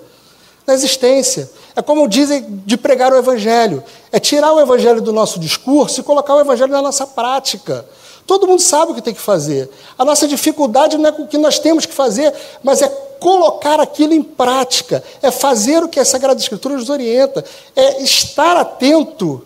na 0.65 0.73
existência. 0.73 1.49
É 1.75 1.81
como 1.81 2.07
dizem 2.07 2.61
de 2.65 2.77
pregar 2.77 3.11
o 3.13 3.17
Evangelho: 3.17 3.83
é 4.11 4.19
tirar 4.19 4.53
o 4.53 4.59
Evangelho 4.59 5.01
do 5.01 5.13
nosso 5.13 5.39
discurso 5.39 5.99
e 5.99 6.03
colocar 6.03 6.35
o 6.35 6.39
Evangelho 6.39 6.71
na 6.71 6.81
nossa 6.81 7.05
prática. 7.05 7.85
Todo 8.27 8.45
mundo 8.45 8.61
sabe 8.61 8.91
o 8.91 8.95
que 8.95 9.01
tem 9.01 9.13
que 9.13 9.21
fazer. 9.21 9.69
A 9.97 10.03
nossa 10.03 10.27
dificuldade 10.27 10.97
não 10.97 11.07
é 11.09 11.11
com 11.13 11.23
o 11.23 11.27
que 11.27 11.37
nós 11.37 11.57
temos 11.57 11.85
que 11.85 11.93
fazer, 11.93 12.33
mas 12.61 12.81
é 12.81 12.89
colocar 13.19 13.79
aquilo 13.79 14.13
em 14.13 14.21
prática, 14.21 15.01
é 15.21 15.31
fazer 15.31 15.81
o 15.81 15.87
que 15.87 15.99
a 15.99 16.05
Sagrada 16.05 16.39
Escritura 16.39 16.75
nos 16.75 16.89
orienta, 16.89 17.43
é 17.73 18.03
estar 18.03 18.57
atento 18.57 19.41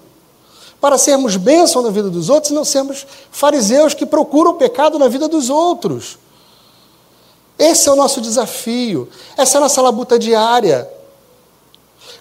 para 0.81 0.97
sermos 0.97 1.37
bênção 1.37 1.83
na 1.83 1.91
vida 1.91 2.09
dos 2.09 2.27
outros 2.27 2.51
e 2.51 2.55
não 2.55 2.65
sermos 2.65 3.05
fariseus 3.29 3.93
que 3.93 4.05
procuram 4.05 4.51
o 4.51 4.55
pecado 4.55 4.97
na 4.97 5.07
vida 5.07 5.27
dos 5.27 5.47
outros. 5.51 6.17
Esse 7.59 7.87
é 7.87 7.91
o 7.91 7.95
nosso 7.95 8.19
desafio, 8.19 9.07
essa 9.37 9.57
é 9.57 9.59
a 9.59 9.61
nossa 9.61 9.79
labuta 9.79 10.17
diária. 10.17 10.89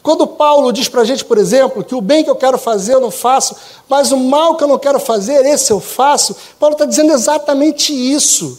Quando 0.03 0.27
Paulo 0.27 0.73
diz 0.73 0.89
para 0.89 1.03
a 1.03 1.05
gente, 1.05 1.25
por 1.25 1.37
exemplo, 1.37 1.85
que 1.85 1.95
o 1.95 2.01
bem 2.01 2.25
que 2.25 2.31
eu 2.31 2.37
quero 2.37 2.57
fazer 2.57 2.95
eu 2.95 3.01
não 3.01 3.11
faço, 3.11 3.55
mas 3.89 4.13
o 4.13 4.17
mal 4.17 4.57
que 4.57 4.65
eu 4.65 4.69
não 4.69 4.79
quero 4.79 4.99
fazer, 4.99 5.45
esse 5.45 5.71
eu 5.71 5.81
faço, 5.81 6.35
Paulo 6.59 6.75
está 6.75 6.87
dizendo 6.87 7.13
exatamente 7.13 7.93
isso. 7.93 8.59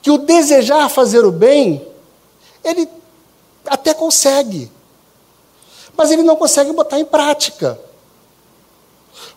Que 0.00 0.10
o 0.10 0.18
desejar 0.18 0.88
fazer 0.88 1.24
o 1.24 1.32
bem, 1.32 1.84
ele 2.62 2.88
até 3.66 3.92
consegue, 3.92 4.70
mas 5.96 6.10
ele 6.10 6.22
não 6.22 6.36
consegue 6.36 6.72
botar 6.72 7.00
em 7.00 7.04
prática. 7.04 7.78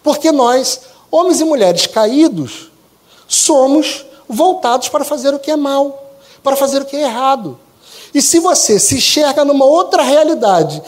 Porque 0.04 0.32
nós, 0.32 0.82
homens 1.10 1.40
e 1.40 1.44
mulheres 1.44 1.88
caídos, 1.88 2.70
somos 3.28 4.06
voltados 4.30 4.90
para 4.90 5.04
fazer 5.04 5.34
o 5.34 5.40
que 5.40 5.50
é 5.50 5.56
mal, 5.56 6.14
para 6.44 6.56
fazer 6.56 6.82
o 6.82 6.86
que 6.86 6.96
é 6.96 7.02
errado. 7.02 7.60
E 8.14 8.22
se 8.22 8.40
você 8.40 8.80
se 8.80 8.96
enxerga 8.96 9.44
numa 9.44 9.66
outra 9.66 10.04
realidade 10.04 10.82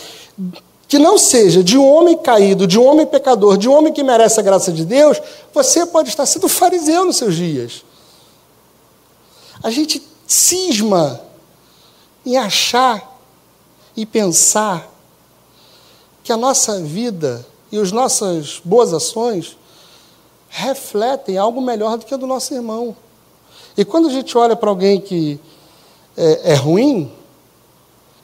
que 0.88 0.98
não 0.98 1.20
seja 1.20 1.64
de 1.64 1.78
um 1.78 1.88
homem 1.88 2.18
caído, 2.18 2.66
de 2.66 2.80
um 2.80 2.86
homem 2.86 3.06
pecador, 3.06 3.58
de 3.58 3.70
um 3.70 3.74
homem 3.74 3.94
que 3.94 4.02
merece 4.02 4.40
a 4.40 4.44
graça 4.44 4.72
de 4.72 4.84
Deus, 4.84 5.22
você 5.54 5.86
pode 5.86 6.10
estar 6.10 6.26
sendo 6.26 6.50
fariseu 6.50 7.06
nos 7.06 7.18
seus 7.18 7.36
dias. 7.36 7.84
A 9.62 9.70
gente 9.70 10.02
cisma 10.26 11.22
em 12.26 12.38
achar 12.38 13.20
e 13.96 14.06
pensar 14.06 14.90
que 16.24 16.32
a 16.32 16.38
nossa 16.38 16.80
vida 16.82 17.46
e 17.72 17.78
as 17.80 17.92
nossas 17.92 18.60
boas 18.64 18.94
ações 18.94 19.58
refletem 20.50 21.38
algo 21.38 21.62
melhor 21.62 21.98
do 21.98 22.06
que 22.06 22.14
a 22.14 22.18
do 22.18 22.26
nosso 22.26 22.54
irmão. 22.54 22.96
E 23.78 23.86
quando 23.86 24.08
a 24.08 24.12
gente 24.12 24.36
olha 24.38 24.56
para 24.56 24.70
alguém 24.70 25.00
que 25.00 25.40
é, 26.18 26.54
é 26.54 26.56
ruim, 26.56 27.12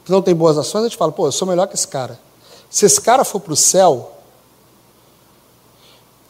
que 0.06 0.12
não 0.12 0.22
tem 0.22 0.36
boas 0.36 0.56
ações, 0.56 0.82
a 0.82 0.88
gente 0.88 0.96
fala, 0.96 1.10
pô, 1.10 1.26
eu 1.26 1.32
sou 1.32 1.48
melhor 1.48 1.66
que 1.66 1.74
esse 1.74 1.88
cara. 1.88 2.16
Se 2.70 2.86
esse 2.86 3.00
cara 3.00 3.24
for 3.24 3.40
para 3.40 3.52
o 3.52 3.56
céu, 3.56 4.12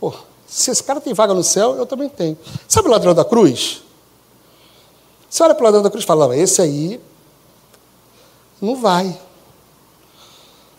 pô, 0.01 0.15
se 0.47 0.71
esse 0.71 0.83
cara 0.83 0.99
tem 0.99 1.13
vaga 1.13 1.35
no 1.35 1.45
céu, 1.45 1.77
eu 1.77 1.85
também 1.85 2.09
tenho. 2.09 2.39
Sabe 2.67 2.89
o 2.89 2.91
ladrão 2.91 3.13
da 3.13 3.23
cruz? 3.23 3.83
Você 5.29 5.43
olha 5.43 5.55
para 5.55 5.61
o 5.61 5.65
ladrão 5.67 5.83
da 5.83 5.91
cruz 5.91 6.05
e 6.05 6.07
fala, 6.07 6.35
esse 6.35 6.63
aí 6.63 6.99
não 8.63 8.77
vai. 8.77 9.21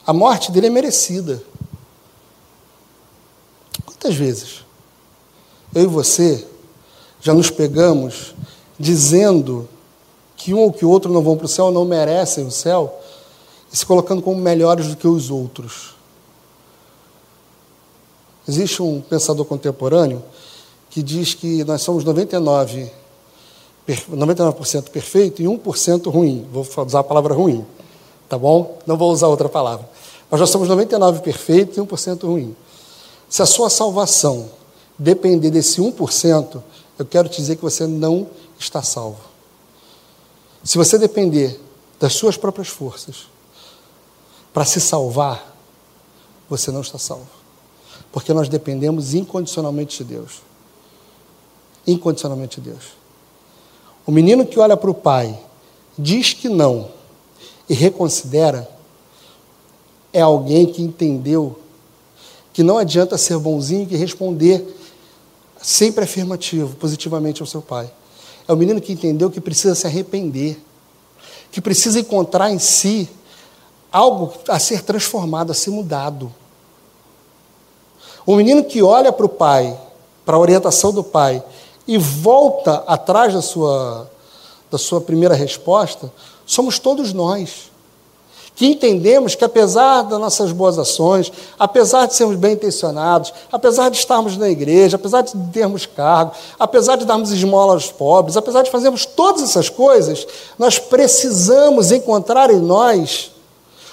A 0.03 0.11
morte 0.11 0.51
dele 0.51 0.65
é 0.65 0.71
merecida. 0.71 1.43
Quantas 3.85 4.15
vezes 4.15 4.65
eu 5.75 5.83
e 5.83 5.87
você 5.87 6.47
já 7.21 7.31
nos 7.31 7.51
pegamos 7.51 8.33
dizendo 8.79 9.69
que 10.37 10.53
um 10.53 10.59
ou 10.59 10.71
que 10.71 10.85
outro 10.85 11.11
não 11.11 11.21
vão 11.21 11.35
para 11.35 11.47
o 11.47 11.49
céu, 11.49 11.71
não 11.71 11.83
merecem 11.83 12.45
o 12.45 12.51
céu, 12.51 13.01
e 13.73 13.75
se 13.75 13.85
colocando 13.85 14.21
como 14.21 14.39
melhores 14.39 14.87
do 14.87 14.95
que 14.95 15.07
os 15.07 15.29
outros. 15.29 15.95
Existe 18.47 18.81
um 18.81 19.01
pensador 19.01 19.45
contemporâneo 19.45 20.23
que 20.89 21.03
diz 21.03 21.33
que 21.33 21.65
nós 21.65 21.81
somos 21.81 22.05
99, 22.05 22.89
99% 23.87 24.89
perfeito 24.89 25.41
e 25.41 25.45
1% 25.45 26.09
ruim. 26.09 26.47
Vou 26.51 26.65
usar 26.85 26.99
a 26.99 27.03
palavra 27.03 27.33
ruim, 27.33 27.65
tá 28.29 28.37
bom? 28.37 28.77
Não 28.85 28.95
vou 28.95 29.11
usar 29.11 29.27
outra 29.27 29.49
palavra. 29.49 29.89
Mas 30.29 30.39
nós 30.39 30.49
somos 30.49 30.69
99% 30.69 31.19
perfeito 31.19 31.79
e 31.79 31.83
1% 31.83 32.23
ruim. 32.23 32.55
Se 33.27 33.41
a 33.41 33.45
sua 33.45 33.69
salvação 33.69 34.49
depender 34.97 35.49
desse 35.49 35.81
1%, 35.81 36.63
eu 36.97 37.05
quero 37.05 37.27
te 37.27 37.37
dizer 37.37 37.57
que 37.57 37.61
você 37.61 37.85
não 37.85 38.27
está 38.57 38.81
salvo. 38.81 39.26
Se 40.67 40.77
você 40.77 40.97
depender 40.97 41.57
das 41.97 42.11
suas 42.11 42.35
próprias 42.35 42.67
forças 42.67 43.29
para 44.53 44.65
se 44.65 44.81
salvar, 44.81 45.55
você 46.49 46.71
não 46.71 46.81
está 46.81 46.97
salvo. 46.97 47.29
Porque 48.11 48.33
nós 48.33 48.49
dependemos 48.49 49.13
incondicionalmente 49.13 49.99
de 49.99 50.15
Deus. 50.15 50.41
Incondicionalmente 51.87 52.59
de 52.59 52.71
Deus. 52.71 52.83
O 54.05 54.11
menino 54.11 54.45
que 54.45 54.59
olha 54.59 54.75
para 54.75 54.91
o 54.91 54.93
pai, 54.93 55.39
diz 55.97 56.33
que 56.33 56.49
não 56.49 56.91
e 57.69 57.73
reconsidera, 57.73 58.69
é 60.11 60.19
alguém 60.19 60.65
que 60.65 60.81
entendeu 60.81 61.57
que 62.51 62.61
não 62.61 62.77
adianta 62.77 63.17
ser 63.17 63.39
bonzinho 63.39 63.87
e 63.89 63.95
responder 63.95 64.67
sempre 65.61 66.03
afirmativo, 66.03 66.75
positivamente 66.75 67.41
ao 67.41 67.47
seu 67.47 67.61
pai. 67.61 67.89
É 68.47 68.53
o 68.53 68.55
menino 68.57 68.79
que 68.79 68.93
entendeu 68.93 69.29
que 69.29 69.41
precisa 69.41 69.75
se 69.75 69.85
arrepender, 69.85 70.59
que 71.51 71.59
precisa 71.59 71.99
encontrar 71.99 72.51
em 72.51 72.59
si 72.59 73.09
algo 73.91 74.33
a 74.47 74.59
ser 74.59 74.83
transformado, 74.83 75.51
a 75.51 75.55
ser 75.55 75.69
mudado. 75.71 76.33
O 78.25 78.35
menino 78.35 78.63
que 78.63 78.81
olha 78.81 79.11
para 79.11 79.25
o 79.25 79.29
pai, 79.29 79.77
para 80.25 80.35
a 80.35 80.39
orientação 80.39 80.91
do 80.91 81.03
pai, 81.03 81.43
e 81.87 81.97
volta 81.97 82.83
atrás 82.85 83.33
da 83.33 83.41
sua, 83.41 84.09
da 84.69 84.77
sua 84.77 84.99
primeira 84.99 85.33
resposta, 85.33 86.11
somos 86.45 86.79
todos 86.79 87.13
nós 87.13 87.71
que 88.57 88.65
entendemos 88.65 89.35
que 89.35 89.45
apesar 89.45 90.01
das 90.01 90.19
nossas 90.19 90.51
boas 90.51 90.79
ações, 90.79 91.31
apesar 91.59 92.07
de 92.07 92.15
sermos 92.15 92.35
bem 92.35 92.53
intencionados, 92.53 93.31
apesar 93.51 93.89
de 93.89 93.97
estarmos 93.97 94.35
na 94.35 94.49
igreja, 94.49 94.95
apesar 94.95 95.21
de 95.21 95.37
termos 95.53 95.85
cargo, 95.85 96.31
apesar 96.57 96.95
de 96.95 97.05
darmos 97.05 97.31
esmola 97.31 97.73
aos 97.73 97.91
pobres, 97.91 98.35
apesar 98.35 98.63
de 98.63 98.71
fazermos 98.71 99.05
todas 99.05 99.43
essas 99.43 99.69
coisas, 99.69 100.25
nós 100.57 100.79
precisamos 100.79 101.91
encontrar 101.91 102.49
em 102.49 102.57
nós 102.57 103.31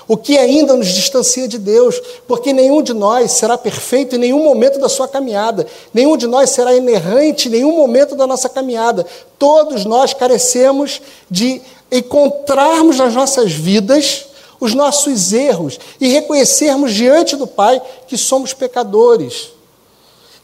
o 0.08 0.16
que 0.16 0.38
ainda 0.38 0.74
nos 0.74 0.88
distancia 0.88 1.46
de 1.46 1.58
Deus, 1.58 2.00
porque 2.26 2.50
nenhum 2.50 2.82
de 2.82 2.94
nós 2.94 3.32
será 3.32 3.58
perfeito 3.58 4.16
em 4.16 4.18
nenhum 4.18 4.42
momento 4.42 4.78
da 4.78 4.88
sua 4.88 5.06
caminhada, 5.06 5.66
nenhum 5.92 6.16
de 6.16 6.26
nós 6.26 6.48
será 6.48 6.74
inerrante 6.74 7.48
em 7.48 7.50
nenhum 7.50 7.76
momento 7.76 8.16
da 8.16 8.26
nossa 8.26 8.48
caminhada. 8.48 9.04
Todos 9.38 9.84
nós 9.84 10.14
carecemos 10.14 11.02
de 11.30 11.60
encontrarmos 11.92 12.96
nas 12.96 13.14
nossas 13.14 13.52
vidas 13.52 14.32
os 14.60 14.74
nossos 14.74 15.32
erros 15.32 15.78
e 16.00 16.08
reconhecermos 16.08 16.92
diante 16.92 17.36
do 17.36 17.46
Pai 17.46 17.80
que 18.06 18.16
somos 18.16 18.52
pecadores. 18.52 19.50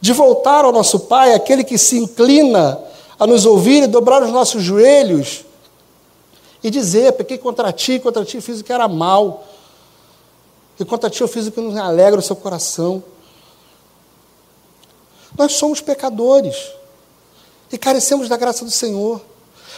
De 0.01 0.13
voltar 0.13 0.65
ao 0.65 0.73
nosso 0.73 1.01
Pai, 1.01 1.35
aquele 1.35 1.63
que 1.63 1.77
se 1.77 1.99
inclina 1.99 2.81
a 3.19 3.27
nos 3.27 3.45
ouvir 3.45 3.83
e 3.83 3.87
dobrar 3.87 4.23
os 4.23 4.31
nossos 4.31 4.63
joelhos 4.63 5.45
e 6.63 6.71
dizer: 6.71 7.13
pequei 7.13 7.39
contra 7.39 7.73
ti, 7.73 7.99
contra 7.99 8.25
ti 8.25 8.41
fiz 8.41 8.61
o 8.61 8.65
que 8.65 8.73
era 8.73 8.89
mal, 8.89 9.45
e 10.79 10.85
contra 10.85 11.11
ti 11.11 11.21
eu 11.21 11.29
fiz 11.29 11.47
o 11.47 11.53
que 11.53 11.61
não 11.61 11.83
alegra 11.83 12.19
o 12.19 12.23
seu 12.23 12.37
coração. 12.37 13.03
Nós 15.37 15.53
somos 15.53 15.81
pecadores 15.81 16.73
e 17.71 17.79
carecemos 17.79 18.29
da 18.29 18.37
graça 18.37 18.65
do 18.65 18.71
Senhor. 18.71 19.21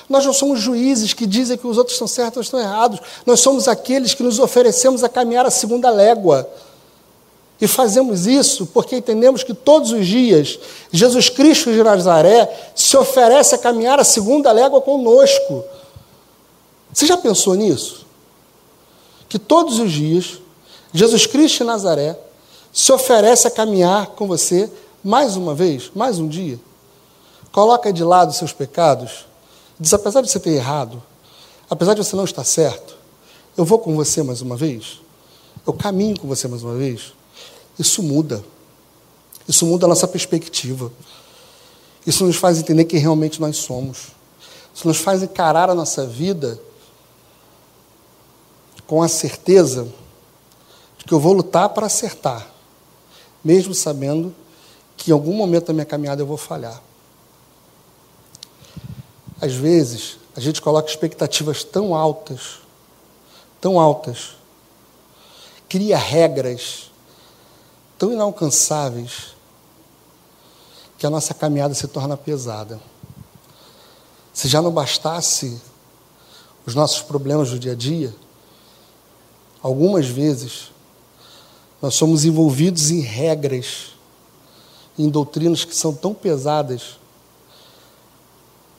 Nós 0.09 0.25
não 0.25 0.33
somos 0.33 0.61
juízes 0.61 1.13
que 1.13 1.27
dizem 1.27 1.57
que 1.57 1.67
os 1.67 1.79
outros 1.79 1.95
estão 1.95 2.09
certos 2.09 2.37
ou 2.37 2.43
estão 2.43 2.61
errados. 2.61 3.01
Nós 3.25 3.41
somos 3.41 3.69
aqueles 3.69 4.15
que 4.15 4.23
nos 4.23 4.39
oferecemos 4.39 5.03
a 5.03 5.09
caminhar 5.09 5.47
a 5.47 5.51
segunda 5.51 5.91
légua. 5.91 6.49
E 7.61 7.69
fazemos 7.69 8.27
isso 8.27 8.67
porque 8.67 8.97
entendemos 8.97 9.45
que 9.45 9.55
todos 9.55 9.93
os 9.93 10.05
dias 10.05 10.59
Jesus 10.91 11.29
Cristo 11.29 11.73
de 11.73 11.83
Nazaré 11.83 12.53
se 12.75 12.97
oferece 12.97 13.55
a 13.55 13.59
caminhar 13.59 14.01
a 14.01 14.05
segunda 14.05 14.51
légua 14.51 14.81
conosco. 14.81 15.63
Você 16.93 17.07
já 17.07 17.17
pensou 17.17 17.55
nisso? 17.55 18.05
Que 19.29 19.39
todos 19.39 19.79
os 19.79 19.93
dias 19.93 20.41
Jesus 20.93 21.25
Cristo 21.27 21.59
de 21.59 21.65
Nazaré 21.65 22.19
se 22.73 22.93
oferece 22.93 23.47
a 23.47 23.51
caminhar 23.51 24.09
com 24.09 24.27
você 24.27 24.71
mais 25.03 25.37
uma 25.37 25.55
vez, 25.55 25.91
mais 25.95 26.19
um 26.19 26.27
dia. 26.27 26.59
Coloca 27.53 27.93
de 27.93 28.03
lado 28.03 28.33
seus 28.33 28.53
pecados 28.53 29.27
Diz: 29.83 29.93
apesar 29.93 30.21
de 30.21 30.31
você 30.31 30.39
ter 30.39 30.51
errado, 30.51 31.03
apesar 31.69 31.95
de 31.95 32.05
você 32.05 32.15
não 32.15 32.25
estar 32.25 32.45
certo, 32.45 32.97
eu 33.57 33.65
vou 33.65 33.81
com 33.81 33.97
você 33.97 34.23
mais 34.23 34.41
uma 34.41 34.57
vez, 34.57 35.01
eu 35.67 35.73
caminho 35.73 36.19
com 36.19 36.29
você 36.29 36.47
mais 36.47 36.63
uma 36.63 36.75
vez. 36.75 37.13
Isso 37.77 38.01
muda. 38.01 38.45
Isso 39.49 39.67
muda 39.67 39.87
a 39.87 39.89
nossa 39.89 40.07
perspectiva. 40.07 40.93
Isso 42.07 42.25
nos 42.25 42.37
faz 42.37 42.59
entender 42.59 42.85
quem 42.85 43.01
realmente 43.01 43.41
nós 43.41 43.57
somos. 43.57 44.13
Isso 44.73 44.87
nos 44.87 44.99
faz 44.99 45.21
encarar 45.21 45.69
a 45.69 45.75
nossa 45.75 46.07
vida 46.07 46.61
com 48.87 49.03
a 49.03 49.09
certeza 49.09 49.89
de 50.97 51.05
que 51.05 51.13
eu 51.13 51.19
vou 51.19 51.33
lutar 51.33 51.71
para 51.71 51.87
acertar, 51.87 52.47
mesmo 53.43 53.75
sabendo 53.75 54.33
que 54.97 55.11
em 55.11 55.13
algum 55.13 55.33
momento 55.33 55.67
da 55.67 55.73
minha 55.73 55.85
caminhada 55.85 56.23
eu 56.23 56.27
vou 56.27 56.37
falhar. 56.37 56.81
Às 59.43 59.55
vezes, 59.55 60.19
a 60.37 60.41
gente 60.41 60.63
coloca 60.63 60.89
expectativas 60.89 61.65
tão 61.65 61.97
altas, 61.97 62.61
tão 63.61 63.81
altas, 63.81 64.37
cria 65.69 65.99
regras 65.99 66.93
tão 67.99 68.13
inalcançáveis 68.13 69.35
que 70.97 71.05
a 71.05 71.11
nossa 71.11 71.35
caminhada 71.35 71.75
se 71.75 71.89
torna 71.89 72.17
pesada. 72.17 72.81
Se 74.33 74.47
já 74.47 74.63
não 74.63 74.71
bastasse 74.71 75.61
os 76.65 76.77
nossos 76.77 77.03
problemas 77.03 77.51
do 77.51 77.59
dia 77.59 77.73
a 77.73 77.75
dia, 77.75 78.15
algumas 79.61 80.07
vezes 80.07 80.71
nós 81.81 81.97
somos 81.97 82.25
envolvidos 82.25 82.91
em 82.91 83.01
regras, 83.01 83.93
em 84.97 85.09
doutrinas 85.09 85.65
que 85.65 85.75
são 85.75 85.93
tão 85.93 86.15
pesadas, 86.15 87.01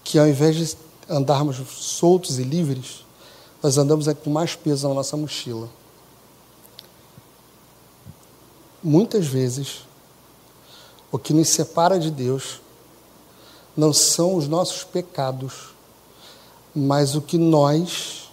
que 0.04 0.20
ao 0.20 0.28
invés 0.28 0.56
de 0.56 0.78
andarmos 1.10 1.58
soltos 1.70 2.40
e 2.40 2.44
livres, 2.44 3.06
nós 3.62 3.78
andamos 3.78 4.08
com 4.24 4.30
mais 4.30 4.56
peso 4.56 4.88
na 4.88 4.94
nossa 4.94 5.16
mochila. 5.16 5.70
Muitas 8.84 9.26
vezes, 9.26 9.86
o 11.12 11.18
que 11.18 11.34
nos 11.34 11.48
separa 11.48 11.98
de 11.98 12.12
Deus 12.12 12.60
não 13.78 13.94
são 13.94 14.36
os 14.36 14.48
nossos 14.48 14.84
pecados, 14.84 15.74
mas 16.76 17.16
o 17.16 17.22
que 17.22 17.38
nós 17.38 18.30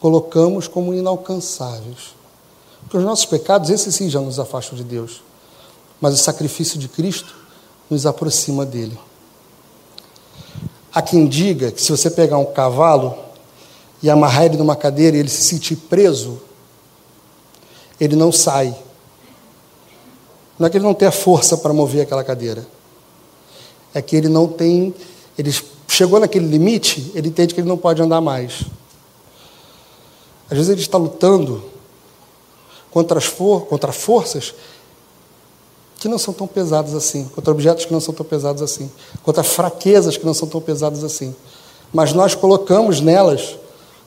colocamos 0.00 0.66
como 0.66 0.94
inalcançáveis. 0.94 2.14
Porque 2.80 2.96
os 2.96 3.04
nossos 3.04 3.26
pecados, 3.26 3.68
esses 3.68 3.94
sim 3.94 4.08
já 4.08 4.20
nos 4.20 4.38
afastam 4.38 4.76
de 4.76 4.84
Deus. 4.84 5.22
Mas 6.00 6.14
o 6.14 6.16
sacrifício 6.16 6.78
de 6.78 6.88
Cristo 6.88 7.34
nos 7.90 8.06
aproxima 8.06 8.64
dele. 8.64 8.98
Há 10.92 11.02
quem 11.02 11.26
diga 11.26 11.70
que 11.70 11.82
se 11.82 11.90
você 11.90 12.10
pegar 12.10 12.38
um 12.38 12.46
cavalo 12.46 13.14
e 14.02 14.08
amarrar 14.08 14.44
ele 14.44 14.56
numa 14.56 14.76
cadeira 14.76 15.16
e 15.16 15.20
ele 15.20 15.28
se 15.28 15.42
sentir 15.42 15.76
preso, 15.76 16.40
ele 18.00 18.16
não 18.16 18.32
sai. 18.32 18.74
Não 20.58 20.66
é 20.66 20.70
que 20.70 20.76
ele 20.76 20.84
não 20.84 20.94
tenha 20.94 21.12
força 21.12 21.56
para 21.56 21.72
mover 21.72 22.02
aquela 22.02 22.24
cadeira. 22.24 22.66
É 23.94 24.02
que 24.02 24.16
ele 24.16 24.28
não 24.28 24.46
tem. 24.48 24.94
Ele 25.36 25.54
chegou 25.86 26.18
naquele 26.18 26.46
limite, 26.46 27.12
ele 27.14 27.28
entende 27.28 27.54
que 27.54 27.60
ele 27.60 27.68
não 27.68 27.78
pode 27.78 28.02
andar 28.02 28.20
mais. 28.20 28.64
Às 30.50 30.56
vezes 30.56 30.70
ele 30.70 30.80
está 30.80 30.96
lutando 30.98 31.62
contra, 32.90 33.18
as 33.18 33.24
for 33.24 33.66
contra 33.66 33.92
forças 33.92 34.54
que 35.98 36.08
não 36.08 36.18
são 36.18 36.32
tão 36.32 36.46
pesadas 36.46 36.94
assim, 36.94 37.24
contra 37.34 37.50
objetos 37.50 37.84
que 37.84 37.92
não 37.92 38.00
são 38.00 38.14
tão 38.14 38.24
pesados 38.24 38.62
assim, 38.62 38.90
contra 39.22 39.42
fraquezas 39.42 40.16
que 40.16 40.24
não 40.24 40.32
são 40.32 40.48
tão 40.48 40.60
pesadas 40.60 41.02
assim. 41.02 41.34
Mas 41.92 42.12
nós 42.12 42.34
colocamos 42.34 43.00
nelas 43.00 43.56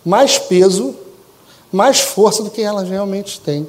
mais 0.06 0.40
peso, 0.40 0.96
mais 1.72 2.00
força 2.00 2.44
do 2.44 2.50
que 2.50 2.62
elas 2.62 2.88
realmente 2.88 3.40
têm. 3.42 3.68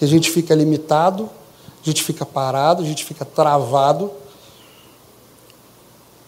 E 0.00 0.04
a 0.04 0.08
gente 0.08 0.30
fica 0.30 0.54
limitado, 0.54 1.28
a 1.82 1.84
gente 1.84 2.02
fica 2.02 2.24
parado, 2.24 2.82
a 2.82 2.86
gente 2.86 3.04
fica 3.04 3.24
travado, 3.24 4.10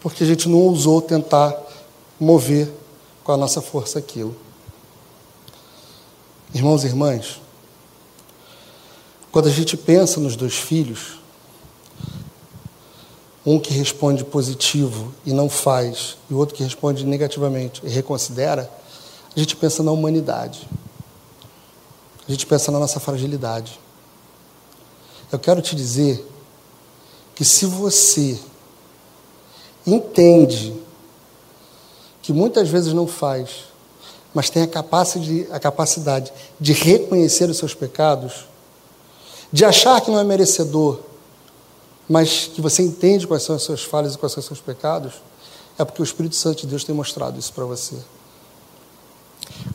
porque 0.01 0.23
a 0.23 0.27
gente 0.27 0.47
não 0.47 0.59
ousou 0.59 1.01
tentar 1.01 1.55
mover 2.19 2.71
com 3.23 3.31
a 3.31 3.37
nossa 3.37 3.61
força 3.61 3.97
aquilo. 3.97 4.35
Irmãos 6.53 6.83
e 6.83 6.87
irmãs, 6.87 7.40
quando 9.31 9.47
a 9.47 9.51
gente 9.51 9.77
pensa 9.77 10.19
nos 10.19 10.35
dois 10.35 10.55
filhos, 10.55 11.19
um 13.45 13.59
que 13.59 13.73
responde 13.73 14.23
positivo 14.23 15.13
e 15.25 15.33
não 15.33 15.49
faz, 15.49 16.17
e 16.29 16.33
o 16.33 16.37
outro 16.37 16.53
que 16.53 16.63
responde 16.63 17.05
negativamente 17.05 17.81
e 17.83 17.89
reconsidera, 17.89 18.69
a 19.35 19.39
gente 19.39 19.55
pensa 19.55 19.81
na 19.81 19.91
humanidade. 19.91 20.67
A 22.27 22.31
gente 22.31 22.45
pensa 22.45 22.71
na 22.71 22.79
nossa 22.79 22.99
fragilidade. 22.99 23.79
Eu 25.31 25.39
quero 25.39 25.61
te 25.61 25.75
dizer 25.75 26.27
que 27.33 27.45
se 27.45 27.65
você 27.65 28.37
entende 29.87 30.75
que 32.21 32.31
muitas 32.33 32.69
vezes 32.69 32.93
não 32.93 33.07
faz, 33.07 33.71
mas 34.33 34.49
tem 34.49 34.61
a 34.63 34.67
capacidade, 34.67 35.47
a 35.51 35.59
capacidade 35.59 36.33
de 36.59 36.73
reconhecer 36.73 37.49
os 37.49 37.57
seus 37.57 37.73
pecados, 37.73 38.50
de 39.51 39.65
achar 39.65 39.99
que 40.01 40.09
não 40.09 40.19
é 40.19 40.23
merecedor, 40.23 40.99
mas 42.07 42.49
que 42.53 42.61
você 42.61 42.81
entende 42.81 43.27
quais 43.27 43.43
são 43.43 43.55
as 43.55 43.63
suas 43.63 43.83
falhas 43.83 44.15
e 44.15 44.17
quais 44.17 44.33
são 44.33 44.41
os 44.41 44.47
seus 44.47 44.59
pecados, 44.59 45.13
é 45.77 45.85
porque 45.85 46.01
o 46.01 46.03
Espírito 46.03 46.35
Santo 46.35 46.61
de 46.61 46.67
Deus 46.67 46.83
tem 46.83 46.95
mostrado 46.95 47.39
isso 47.39 47.51
para 47.53 47.65
você. 47.65 47.95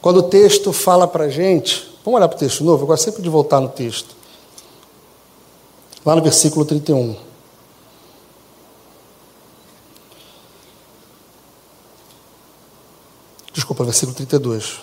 Quando 0.01 0.19
o 0.19 0.23
texto 0.23 0.73
fala 0.73 1.07
para 1.07 1.25
a 1.25 1.29
gente, 1.29 1.91
vamos 2.05 2.19
olhar 2.19 2.29
para 2.29 2.37
o 2.37 2.39
texto 2.39 2.65
novo, 2.65 2.83
eu 2.83 2.87
gosto 2.87 3.05
sempre 3.05 3.23
de 3.23 3.29
voltar 3.29 3.61
no 3.61 3.69
texto. 3.69 4.15
Lá 6.05 6.15
no 6.15 6.23
versículo 6.23 6.65
31. 6.65 7.17
Desculpa, 13.53 13.85
versículo 13.85 14.15
32. 14.15 14.81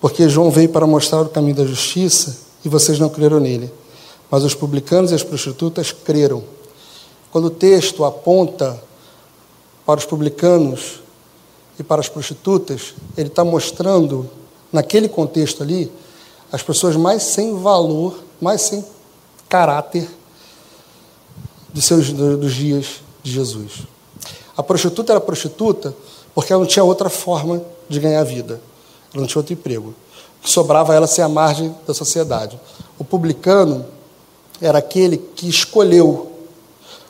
Porque 0.00 0.28
João 0.28 0.50
veio 0.50 0.68
para 0.68 0.86
mostrar 0.86 1.22
o 1.22 1.28
caminho 1.28 1.56
da 1.56 1.64
justiça 1.64 2.38
e 2.64 2.68
vocês 2.68 2.98
não 2.98 3.08
creram 3.08 3.38
nele. 3.38 3.72
Mas 4.36 4.44
os 4.44 4.54
publicanos 4.54 5.12
e 5.12 5.14
as 5.14 5.22
prostitutas 5.22 5.92
creram. 5.92 6.44
Quando 7.32 7.46
o 7.46 7.50
texto 7.50 8.04
aponta 8.04 8.78
para 9.86 9.98
os 9.98 10.04
publicanos 10.04 11.00
e 11.78 11.82
para 11.82 12.02
as 12.02 12.08
prostitutas, 12.10 12.92
ele 13.16 13.28
está 13.28 13.42
mostrando, 13.42 14.28
naquele 14.70 15.08
contexto 15.08 15.62
ali, 15.62 15.90
as 16.52 16.62
pessoas 16.62 16.96
mais 16.96 17.22
sem 17.22 17.58
valor, 17.58 18.22
mais 18.38 18.60
sem 18.60 18.84
caráter 19.48 20.06
dos, 21.72 21.86
seus, 21.86 22.12
dos 22.12 22.52
dias 22.52 23.00
de 23.22 23.32
Jesus. 23.32 23.84
A 24.54 24.62
prostituta 24.62 25.14
era 25.14 25.20
prostituta 25.20 25.96
porque 26.34 26.52
ela 26.52 26.60
não 26.60 26.68
tinha 26.68 26.84
outra 26.84 27.08
forma 27.08 27.62
de 27.88 27.98
ganhar 27.98 28.22
vida, 28.22 28.60
ela 29.14 29.22
não 29.22 29.26
tinha 29.26 29.40
outro 29.40 29.54
emprego. 29.54 29.94
O 30.40 30.42
que 30.42 30.50
sobrava 30.50 30.94
ela 30.94 31.06
ser 31.06 31.22
a 31.22 31.28
margem 31.28 31.74
da 31.86 31.94
sociedade. 31.94 32.60
O 32.98 33.04
publicano 33.04 33.95
era 34.60 34.78
aquele 34.78 35.16
que 35.16 35.48
escolheu 35.48 36.32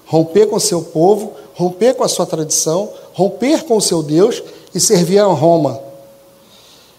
romper 0.07 0.47
com 0.47 0.59
seu 0.59 0.83
povo, 0.83 1.33
romper 1.55 1.95
com 1.95 2.05
a 2.05 2.09
sua 2.09 2.27
tradição, 2.27 2.91
romper 3.13 3.65
com 3.65 3.77
o 3.77 3.81
seu 3.81 4.03
Deus 4.03 4.43
e 4.75 4.81
servir 4.81 5.19
a 5.19 5.27
Roma. 5.27 5.81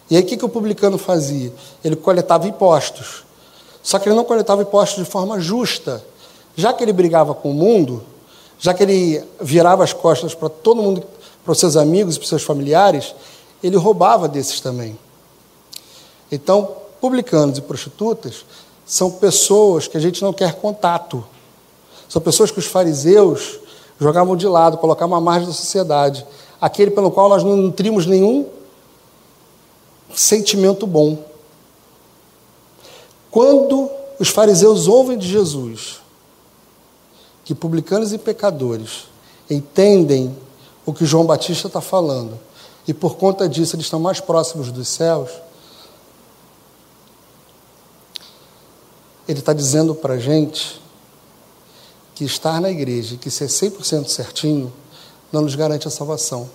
E 0.10 0.16
aí 0.16 0.24
o 0.24 0.26
que, 0.26 0.38
que 0.38 0.46
o 0.46 0.50
publicano 0.50 0.98
fazia? 0.98 1.52
Ele 1.84 1.96
coletava 1.96 2.48
impostos. 2.48 3.24
Só 3.84 4.00
que 4.00 4.10
ele 4.10 4.16
não 4.16 4.26
coletava 4.26 4.62
impostos 4.62 5.04
de 5.04 5.10
forma 5.10 5.40
justa. 5.40 6.04
Já 6.56 6.74
que 6.74 6.84
ele 6.84 6.94
brigava 6.94 7.34
com 7.34 7.52
o 7.52 7.54
mundo, 7.54 8.04
já 8.60 8.74
que 8.74 8.84
ele 8.84 9.24
virava 9.40 9.84
as 9.84 9.94
costas 9.94 10.34
para 10.34 10.50
todo 10.50 10.82
mundo 10.82 11.04
para 11.44 11.52
os 11.54 11.60
seus 11.60 11.78
amigos 11.78 12.16
e 12.16 12.20
para 12.20 12.24
os 12.24 12.30
seus 12.30 12.44
familiares, 12.44 13.16
ele 13.64 13.78
roubava 13.78 14.28
desses 14.28 14.60
também. 14.60 14.98
Então, 16.30 16.76
publicanos 17.00 17.58
e 17.58 17.62
prostitutas 17.62 18.44
são 18.88 19.12
pessoas 19.12 19.86
que 19.86 19.98
a 19.98 20.00
gente 20.00 20.22
não 20.22 20.32
quer 20.32 20.56
contato. 20.56 21.24
São 22.08 22.22
pessoas 22.22 22.50
que 22.50 22.60
os 22.60 22.66
fariseus 22.66 23.60
jogavam 24.00 24.38
de 24.38 24.48
lado, 24.48 24.78
colocavam 24.78 25.18
à 25.18 25.22
margem 25.22 25.46
da 25.46 25.54
sociedade. 25.54 26.26
Aquele 26.60 26.92
pelo 26.92 27.12
qual 27.12 27.28
nós 27.28 27.44
não 27.44 27.58
nutrimos 27.58 28.06
nenhum 28.06 28.48
sentimento 30.16 30.88
bom. 30.88 31.18
Quando 33.30 33.90
os 34.18 34.30
fariseus 34.30 34.88
ouvem 34.88 35.18
de 35.18 35.28
Jesus 35.28 36.00
que 37.44 37.54
publicanos 37.54 38.14
e 38.14 38.18
pecadores 38.18 39.04
entendem 39.50 40.36
o 40.86 40.94
que 40.94 41.06
João 41.06 41.26
Batista 41.26 41.68
está 41.68 41.82
falando, 41.82 42.40
e 42.88 42.94
por 42.94 43.16
conta 43.16 43.48
disso 43.48 43.76
eles 43.76 43.86
estão 43.86 44.00
mais 44.00 44.20
próximos 44.22 44.72
dos 44.72 44.88
céus, 44.88 45.30
ele 49.28 49.40
está 49.40 49.54
dizendo 49.54 49.94
para 49.94 50.14
a 50.14 50.20
gente 50.20 50.82
que 52.16 52.24
estar 52.24 52.60
na 52.62 52.70
igreja, 52.70 53.18
que 53.18 53.30
ser 53.30 53.48
100% 53.48 54.08
certinho, 54.08 54.74
não 55.32 55.42
nos 55.42 55.56
garante 55.56 55.88
a 55.88 55.92
salvação. 55.92 56.50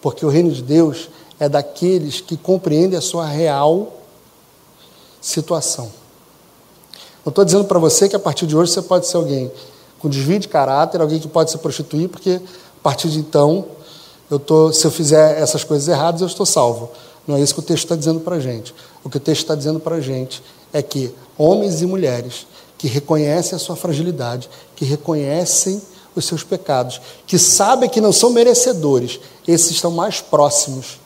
Porque 0.00 0.24
o 0.24 0.28
reino 0.28 0.50
de 0.52 0.62
Deus 0.62 1.08
é 1.40 1.48
daqueles 1.48 2.20
que 2.20 2.36
compreendem 2.36 2.98
a 2.98 3.02
sua 3.02 3.26
real 3.26 4.00
situação. 5.20 5.90
Não 7.24 7.30
estou 7.30 7.44
dizendo 7.44 7.64
para 7.64 7.78
você 7.78 8.08
que 8.08 8.16
a 8.16 8.18
partir 8.18 8.46
de 8.46 8.56
hoje 8.56 8.72
você 8.72 8.82
pode 8.82 9.06
ser 9.06 9.16
alguém 9.16 9.50
com 9.98 10.08
desvio 10.08 10.38
de 10.38 10.48
caráter, 10.48 11.00
alguém 11.00 11.20
que 11.20 11.28
pode 11.28 11.50
se 11.50 11.58
prostituir, 11.58 12.08
porque 12.08 12.40
a 12.78 12.82
partir 12.82 13.08
de 13.08 13.20
então, 13.20 13.64
eu 14.28 14.38
tô, 14.38 14.72
se 14.72 14.84
eu 14.84 14.90
fizer 14.90 15.40
essas 15.40 15.62
coisas 15.62 15.86
erradas, 15.88 16.20
eu 16.20 16.26
estou 16.26 16.44
salvo. 16.44 16.90
Não 17.26 17.36
é 17.36 17.40
isso 17.40 17.54
que 17.54 17.60
o 17.60 17.62
texto 17.62 17.84
está 17.84 17.94
dizendo 17.94 18.20
para 18.20 18.36
a 18.36 18.40
gente. 18.40 18.74
O 19.04 19.08
que 19.08 19.16
o 19.16 19.20
texto 19.20 19.42
está 19.42 19.54
dizendo 19.54 19.78
para 19.78 19.96
a 19.96 20.00
gente 20.00 20.42
é 20.72 20.82
que 20.82 21.14
homens 21.36 21.82
e 21.82 21.86
mulheres 21.86 22.46
que 22.78 22.88
reconhecem 22.88 23.54
a 23.54 23.58
sua 23.58 23.76
fragilidade, 23.76 24.50
que 24.74 24.84
reconhecem 24.84 25.80
os 26.14 26.24
seus 26.24 26.42
pecados, 26.42 27.00
que 27.26 27.38
sabem 27.38 27.88
que 27.88 28.00
não 28.00 28.12
são 28.12 28.30
merecedores, 28.30 29.20
esses 29.46 29.70
estão 29.70 29.90
mais 29.90 30.20
próximos 30.20 30.98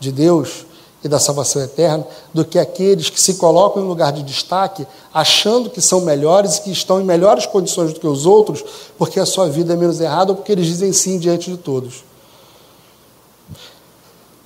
de 0.00 0.10
Deus 0.10 0.66
e 1.04 1.08
da 1.08 1.18
salvação 1.18 1.62
eterna 1.62 2.06
do 2.32 2.44
que 2.44 2.58
aqueles 2.58 3.10
que 3.10 3.20
se 3.20 3.34
colocam 3.34 3.82
em 3.82 3.86
lugar 3.86 4.12
de 4.12 4.22
destaque, 4.22 4.86
achando 5.12 5.68
que 5.68 5.80
são 5.80 6.00
melhores 6.00 6.56
e 6.56 6.62
que 6.62 6.70
estão 6.72 7.00
em 7.00 7.04
melhores 7.04 7.44
condições 7.44 7.92
do 7.92 8.00
que 8.00 8.06
os 8.06 8.24
outros, 8.24 8.64
porque 8.96 9.20
a 9.20 9.26
sua 9.26 9.48
vida 9.48 9.74
é 9.74 9.76
menos 9.76 10.00
errada 10.00 10.32
ou 10.32 10.36
porque 10.36 10.52
eles 10.52 10.66
dizem 10.66 10.92
sim 10.92 11.18
diante 11.18 11.50
de 11.50 11.58
todos. 11.58 12.02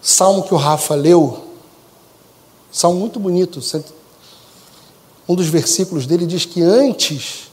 Salmo 0.02 0.42
que 0.42 0.52
o 0.52 0.56
Rafa 0.56 0.96
leu, 0.96 1.44
salmo 2.72 2.98
muito 2.98 3.20
bonito, 3.20 3.60
um 5.28 5.34
dos 5.34 5.48
versículos 5.48 6.06
dele 6.06 6.26
diz 6.26 6.44
que 6.44 6.62
antes 6.62 7.50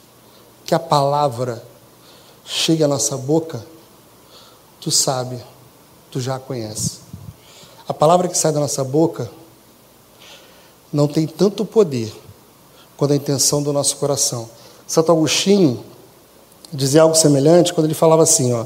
que 0.65 0.73
a 0.73 0.79
palavra 0.79 1.61
chegue 2.45 2.83
à 2.83 2.87
nossa 2.87 3.17
boca, 3.17 3.65
tu 4.79 4.89
sabe, 4.89 5.37
tu 6.09 6.21
já 6.21 6.35
a 6.35 6.39
conhece. 6.39 6.99
A 7.87 7.93
palavra 7.93 8.27
que 8.27 8.37
sai 8.37 8.51
da 8.51 8.59
nossa 8.59 8.83
boca 8.83 9.29
não 10.91 11.07
tem 11.07 11.27
tanto 11.27 11.65
poder 11.65 12.13
quanto 12.95 13.11
a 13.11 13.15
intenção 13.15 13.61
do 13.61 13.73
nosso 13.73 13.97
coração. 13.97 14.49
Santo 14.87 15.11
Agostinho 15.11 15.83
dizia 16.71 17.01
algo 17.01 17.15
semelhante 17.15 17.73
quando 17.73 17.85
ele 17.85 17.93
falava 17.93 18.23
assim: 18.23 18.53
ó, 18.53 18.65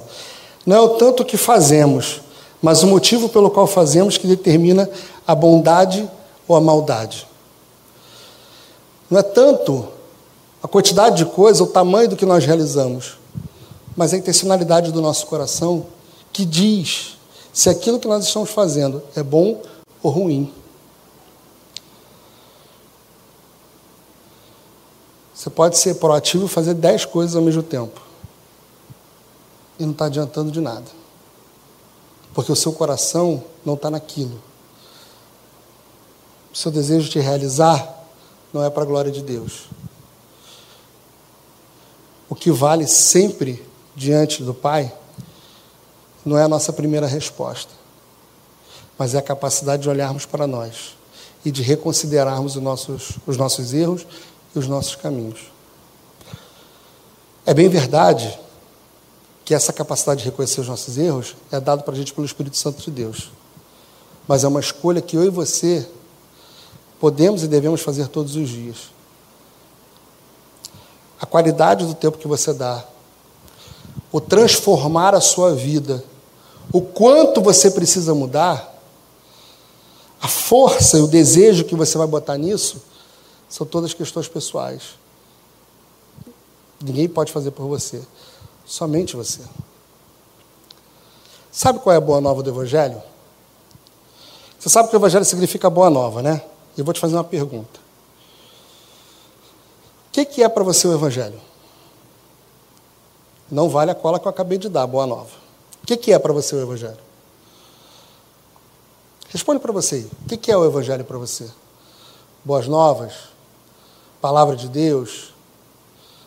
não 0.66 0.76
é 0.76 0.80
o 0.80 0.90
tanto 0.90 1.26
que 1.26 1.38
fazemos, 1.38 2.22
mas 2.62 2.84
o 2.84 2.88
motivo 2.88 3.28
pelo 3.28 3.50
qual 3.50 3.66
fazemos 3.66 4.18
que 4.18 4.28
determina 4.28 4.90
a 5.26 5.34
bondade 5.34 6.08
ou 6.48 6.56
a 6.56 6.62
maldade. 6.62 7.29
Não 9.10 9.20
é 9.20 9.24
tanto 9.24 9.88
a 10.62 10.68
quantidade 10.68 11.18
de 11.18 11.26
coisa, 11.26 11.64
o 11.64 11.68
tamanho 11.68 12.10
do 12.10 12.16
que 12.16 12.26
nós 12.26 12.46
realizamos, 12.46 13.18
mas 13.96 14.14
a 14.14 14.18
intencionalidade 14.18 14.92
do 14.92 15.02
nosso 15.02 15.26
coração 15.26 15.86
que 16.32 16.46
diz 16.46 17.18
se 17.52 17.70
aquilo 17.70 18.00
que 18.00 18.08
nós 18.08 18.26
estamos 18.26 18.52
fazendo 18.52 19.02
é 19.16 19.24
bom 19.24 19.62
ou 20.04 20.12
ruim. 20.12 20.54
Você 25.34 25.50
pode 25.50 25.78
ser 25.78 25.96
proativo 25.96 26.46
e 26.46 26.50
fazer 26.50 26.74
dez 26.74 27.06
coisas 27.06 27.36
ao 27.36 27.42
mesmo 27.42 27.64
tempo. 27.64 28.02
E 29.80 29.84
não 29.84 29.94
está 29.94 30.06
adiantando 30.06 30.52
de 30.52 30.60
nada. 30.60 30.86
Porque 32.34 32.52
o 32.52 32.56
seu 32.56 32.74
coração 32.74 33.42
não 33.66 33.76
está 33.76 33.90
naquilo. 33.90 34.42
O 36.54 36.58
seu 36.58 36.70
desejo 36.70 37.10
de 37.10 37.20
realizar 37.20 37.99
não 38.54 38.64
é 38.64 38.70
para 38.70 38.84
a 38.84 38.86
glória 38.86 39.12
de 39.12 39.22
Deus. 39.22 39.68
O 42.30 42.36
que 42.36 42.52
vale 42.52 42.88
sempre 42.88 43.66
diante 43.96 44.44
do 44.44 44.54
Pai 44.54 44.94
não 46.26 46.38
é 46.38 46.44
a 46.44 46.48
nossa 46.48 46.72
primeira 46.72 47.08
resposta, 47.08 47.72
mas 48.98 49.16
é 49.16 49.18
a 49.18 49.22
capacidade 49.22 49.84
de 49.84 49.90
olharmos 49.90 50.26
para 50.26 50.46
nós 50.46 50.96
e 51.44 51.52
de 51.52 51.62
reconsiderarmos 51.62 52.56
os 52.56 52.62
nossos, 52.62 53.18
os 53.26 53.38
nossos 53.38 53.74
erros 53.74 54.06
e 54.56 54.60
os 54.60 54.68
nossos 54.68 54.96
caminhos. 54.96 55.40
É 57.46 57.54
bem 57.54 57.70
verdade 57.70 58.38
que 59.44 59.56
essa 59.56 59.74
capacidade 59.74 60.20
de 60.20 60.26
reconhecer 60.30 60.62
os 60.62 60.68
nossos 60.68 60.98
erros 60.98 61.36
é 61.52 61.60
dada 61.60 61.82
para 61.82 61.94
a 61.96 61.98
gente 61.98 62.14
pelo 62.14 62.26
Espírito 62.26 62.58
Santo 62.58 62.84
de 62.84 62.92
Deus. 62.92 63.32
Mas 64.28 64.44
é 64.44 64.48
uma 64.48 64.60
escolha 64.60 65.02
que 65.02 65.18
eu 65.18 65.24
e 65.24 65.30
você 65.30 65.90
podemos 67.00 67.44
e 67.44 67.48
devemos 67.48 67.82
fazer 67.82 68.08
todos 68.08 68.36
os 68.36 68.50
dias. 68.50 68.92
A 71.20 71.26
qualidade 71.26 71.86
do 71.86 71.94
tempo 71.94 72.18
que 72.18 72.28
você 72.28 72.54
dá 72.54 72.86
o 74.12 74.20
transformar 74.20 75.14
a 75.14 75.22
sua 75.22 75.54
vida, 75.54 76.04
o 76.74 76.82
quanto 76.82 77.42
você 77.42 77.72
precisa 77.72 78.14
mudar, 78.14 78.76
a 80.22 80.28
força 80.28 80.98
e 80.98 81.02
o 81.02 81.08
desejo 81.08 81.64
que 81.64 81.76
você 81.76 81.98
vai 81.98 82.08
botar 82.08 82.38
nisso, 82.38 82.82
são 83.48 83.66
todas 83.66 83.94
questões 83.94 84.28
pessoais. 84.28 84.98
Ninguém 86.84 87.08
pode 87.08 87.32
fazer 87.32 87.52
por 87.52 87.68
você, 87.68 88.02
somente 88.66 89.16
você. 89.16 89.42
Sabe 91.52 91.80
qual 91.80 91.94
é 91.94 91.98
a 91.98 92.02
boa 92.02 92.22
nova 92.22 92.44
do 92.44 92.50
Evangelho? 92.50 93.02
Você 94.60 94.70
sabe 94.70 94.90
que 94.90 94.96
o 94.96 95.00
Evangelho 95.00 95.26
significa 95.26 95.70
boa 95.70 95.90
nova, 95.90 96.22
né? 96.22 96.42
Eu 96.80 96.86
vou 96.86 96.94
te 96.94 97.00
fazer 97.02 97.16
uma 97.16 97.26
pergunta. 97.26 97.78
O 100.08 100.12
que 100.12 100.42
é 100.42 100.48
para 100.48 100.64
você 100.64 100.88
o 100.88 100.94
Evangelho? 100.94 101.40
Não 103.52 103.68
vale 103.68 103.92
a 103.92 103.96
cola 103.96 104.18
que 104.18 104.26
eu 104.26 104.30
acabei 104.30 104.58
de 104.58 104.70
dar, 104.70 104.88
boa 104.88 105.06
nova. 105.06 105.30
O 105.84 105.86
que, 105.86 106.14
é 106.14 106.18
para 106.18 106.32
você 106.32 106.56
o 106.56 106.62
Evangelho? 106.62 106.98
Responde 109.28 109.60
para 109.60 109.74
você 109.74 109.96
aí. 109.96 110.10
O 110.24 110.38
que 110.38 110.50
é 110.50 110.56
o 110.56 110.64
Evangelho 110.64 111.04
para 111.04 111.18
você? 111.18 111.52
Boas 112.46 112.66
novas? 112.66 113.14
Palavra 114.22 114.56
de 114.56 114.70
Deus? 114.70 115.34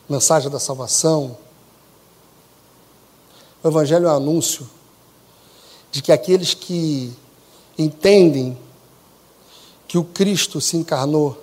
Mensagem 0.07 0.51
da 0.51 0.61
salvação? 0.61 1.35
O 3.65 3.69
Evangelho 3.69 4.07
é 4.07 4.13
um 4.13 4.17
anúncio 4.17 4.69
de 5.91 6.03
que 6.03 6.13
aqueles 6.13 6.53
que 6.53 7.11
entendem 7.79 8.59
que 9.93 9.99
o 9.99 10.05
Cristo 10.05 10.59
se 10.59 10.75
encarnou 10.79 11.37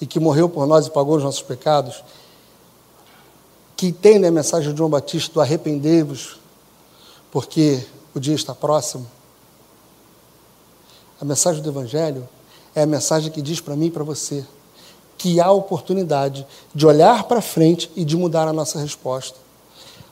e 0.00 0.06
que 0.06 0.20
morreu 0.20 0.48
por 0.48 0.64
nós 0.64 0.86
e 0.86 0.90
pagou 0.92 1.16
os 1.16 1.24
nossos 1.24 1.42
pecados, 1.42 2.04
que 3.76 3.88
entendem 3.88 4.28
a 4.28 4.30
mensagem 4.30 4.70
de 4.70 4.78
João 4.78 4.88
Batista 4.88 5.34
do 5.34 5.40
arrependei-vos, 5.40 6.38
porque 7.32 7.84
o 8.14 8.20
dia 8.20 8.36
está 8.36 8.54
próximo. 8.54 9.04
A 11.20 11.24
mensagem 11.24 11.60
do 11.60 11.68
Evangelho 11.68 12.28
é 12.76 12.82
a 12.82 12.86
mensagem 12.86 13.32
que 13.32 13.42
diz 13.42 13.60
para 13.60 13.74
mim 13.74 13.86
e 13.86 13.90
para 13.90 14.04
você 14.04 14.46
que 15.18 15.40
há 15.40 15.50
oportunidade 15.50 16.46
de 16.72 16.86
olhar 16.86 17.24
para 17.24 17.42
frente 17.42 17.90
e 17.96 18.04
de 18.04 18.16
mudar 18.16 18.46
a 18.46 18.52
nossa 18.52 18.78
resposta. 18.78 19.36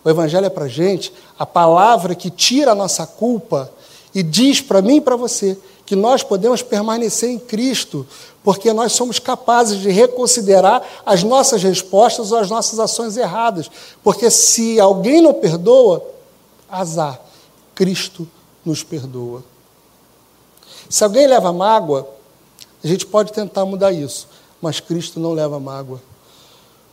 O 0.03 0.11
Evangelho 0.11 0.47
é 0.47 0.51
para 0.51 0.65
a 0.65 0.69
gente 0.69 1.15
a 1.39 1.47
palavra 1.47 2.17
que 2.17 2.29
tira 2.29 2.73
a 2.73 2.75
nossa 2.75 3.07
culpa 3.07 3.71
e 4.13 4.21
diz 4.21 4.61
para 4.61 4.83
mim 4.83 4.97
e 4.97 5.01
para 5.01 5.15
você 5.15 5.57
que 5.93 5.97
nós 5.97 6.23
podemos 6.23 6.63
permanecer 6.63 7.29
em 7.29 7.39
Cristo, 7.39 8.07
porque 8.43 8.73
nós 8.73 8.93
somos 8.93 9.19
capazes 9.19 9.79
de 9.79 9.91
reconsiderar 9.91 10.83
as 11.05 11.23
nossas 11.23 11.63
respostas 11.63 12.33
ou 12.33 12.39
as 12.39 12.49
nossas 12.49 12.79
ações 12.79 13.19
erradas. 13.19 13.71
Porque 14.03 14.31
se 14.31 14.81
alguém 14.81 15.21
não 15.21 15.35
perdoa, 15.35 16.03
azar, 16.67 17.21
Cristo 17.75 18.27
nos 18.65 18.83
perdoa. 18.83 19.45
Se 20.89 21.05
alguém 21.05 21.27
leva 21.27 21.53
mágoa, 21.53 22.09
a 22.83 22.89
gente 22.89 23.05
pode 23.05 23.31
tentar 23.31 23.67
mudar 23.67 23.93
isso, 23.93 24.27
mas 24.63 24.81
Cristo 24.81 25.21
não 25.21 25.35
leva 25.35 25.61
mágoa, 25.61 26.01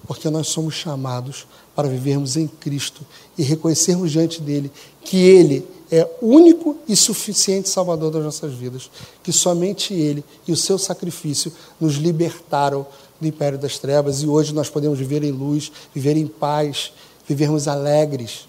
porque 0.06 0.30
nós 0.30 0.50
somos 0.50 0.74
chamados 0.74 1.48
para 1.74 1.88
vivermos 1.88 2.36
em 2.36 2.50
Cristo 2.50 3.00
e 3.38 3.44
reconhecermos 3.44 4.12
diante 4.12 4.42
dele 4.42 4.70
que 5.06 5.16
ele 5.16 5.66
é 5.92 6.08
único 6.22 6.78
e 6.88 6.96
suficiente 6.96 7.68
Salvador 7.68 8.12
das 8.12 8.24
nossas 8.24 8.54
vidas, 8.54 8.90
que 9.24 9.32
somente 9.32 9.94
Ele 9.94 10.24
e 10.48 10.52
o 10.52 10.58
seu 10.58 10.78
sacrifício 10.78 11.52
nos 11.80 11.96
libertaram 11.96 12.86
do 13.20 13.28
império 13.28 13.58
das 13.58 13.78
trevas 13.78 14.22
e 14.22 14.28
hoje 14.28 14.54
nós 14.54 14.70
podemos 14.70 14.98
viver 14.98 15.24
em 15.24 15.32
luz, 15.32 15.72
viver 15.94 16.16
em 16.16 16.28
paz, 16.28 16.94
vivermos 17.28 17.68
alegres. 17.68 18.48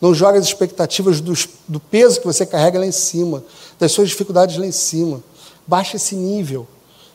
Não 0.00 0.14
jogue 0.14 0.38
as 0.38 0.46
expectativas 0.46 1.20
dos, 1.20 1.48
do 1.68 1.78
peso 1.78 2.20
que 2.20 2.26
você 2.26 2.46
carrega 2.46 2.78
lá 2.78 2.86
em 2.86 2.92
cima, 2.92 3.44
das 3.78 3.92
suas 3.92 4.08
dificuldades 4.08 4.56
lá 4.56 4.66
em 4.66 4.72
cima. 4.72 5.22
Baixe 5.66 5.96
esse 5.96 6.14
nível, 6.14 6.66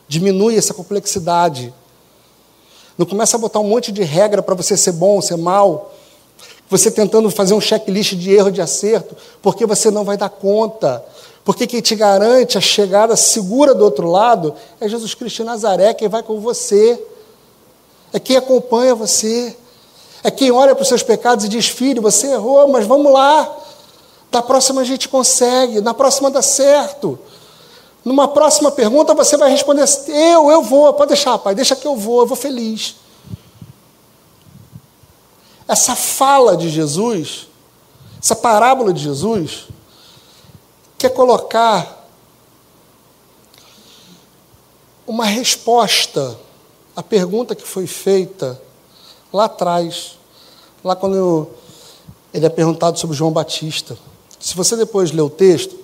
diminui 0.06 0.56
essa 0.56 0.72
complexidade. 0.72 1.74
Não 2.96 3.04
começa 3.04 3.36
a 3.36 3.40
botar 3.40 3.58
um 3.58 3.68
monte 3.68 3.90
de 3.90 4.02
regra 4.04 4.42
para 4.42 4.54
você 4.54 4.76
ser 4.76 4.92
bom 4.92 5.16
ou 5.16 5.22
ser 5.22 5.36
mal 5.36 5.95
você 6.68 6.90
tentando 6.90 7.30
fazer 7.30 7.54
um 7.54 7.60
checklist 7.60 8.14
de 8.14 8.32
erro 8.32 8.50
de 8.50 8.60
acerto, 8.60 9.16
porque 9.40 9.64
você 9.64 9.90
não 9.90 10.04
vai 10.04 10.16
dar 10.16 10.28
conta. 10.28 11.04
Porque 11.44 11.66
quem 11.66 11.80
te 11.80 11.94
garante 11.94 12.58
a 12.58 12.60
chegada 12.60 13.14
segura 13.14 13.72
do 13.72 13.84
outro 13.84 14.10
lado 14.10 14.54
é 14.80 14.88
Jesus 14.88 15.14
Cristo 15.14 15.36
de 15.36 15.44
Nazaré, 15.44 15.94
quem 15.94 16.08
vai 16.08 16.22
com 16.22 16.40
você. 16.40 17.00
É 18.12 18.18
quem 18.18 18.36
acompanha 18.36 18.94
você. 18.94 19.56
É 20.24 20.30
quem 20.30 20.50
olha 20.50 20.74
para 20.74 20.82
os 20.82 20.88
seus 20.88 21.04
pecados 21.04 21.44
e 21.44 21.48
diz: 21.48 21.68
Filho, 21.68 22.02
você 22.02 22.32
errou, 22.32 22.66
mas 22.68 22.84
vamos 22.84 23.12
lá. 23.12 23.56
Da 24.30 24.42
próxima 24.42 24.80
a 24.80 24.84
gente 24.84 25.08
consegue, 25.08 25.80
na 25.80 25.94
próxima 25.94 26.30
dá 26.30 26.42
certo. 26.42 27.16
Numa 28.04 28.26
próxima 28.26 28.72
pergunta 28.72 29.14
você 29.14 29.36
vai 29.36 29.50
responder: 29.50 29.84
Eu, 30.08 30.50
eu 30.50 30.62
vou, 30.62 30.92
pode 30.94 31.08
deixar, 31.08 31.38
pai, 31.38 31.54
deixa 31.54 31.76
que 31.76 31.86
eu 31.86 31.94
vou, 31.94 32.22
eu 32.22 32.26
vou 32.26 32.36
feliz. 32.36 32.96
Essa 35.68 35.96
fala 35.96 36.56
de 36.56 36.68
Jesus, 36.68 37.48
essa 38.22 38.36
parábola 38.36 38.92
de 38.92 39.02
Jesus, 39.02 39.66
quer 40.96 41.10
colocar 41.10 42.06
uma 45.06 45.24
resposta 45.24 46.38
à 46.94 47.02
pergunta 47.02 47.54
que 47.54 47.66
foi 47.66 47.86
feita 47.86 48.60
lá 49.32 49.44
atrás, 49.44 50.18
lá 50.82 50.96
quando 50.96 51.48
ele 52.32 52.46
é 52.46 52.50
perguntado 52.50 52.98
sobre 52.98 53.16
João 53.16 53.32
Batista. 53.32 53.96
Se 54.38 54.54
você 54.54 54.76
depois 54.76 55.12
ler 55.12 55.22
o 55.22 55.30
texto, 55.30 55.76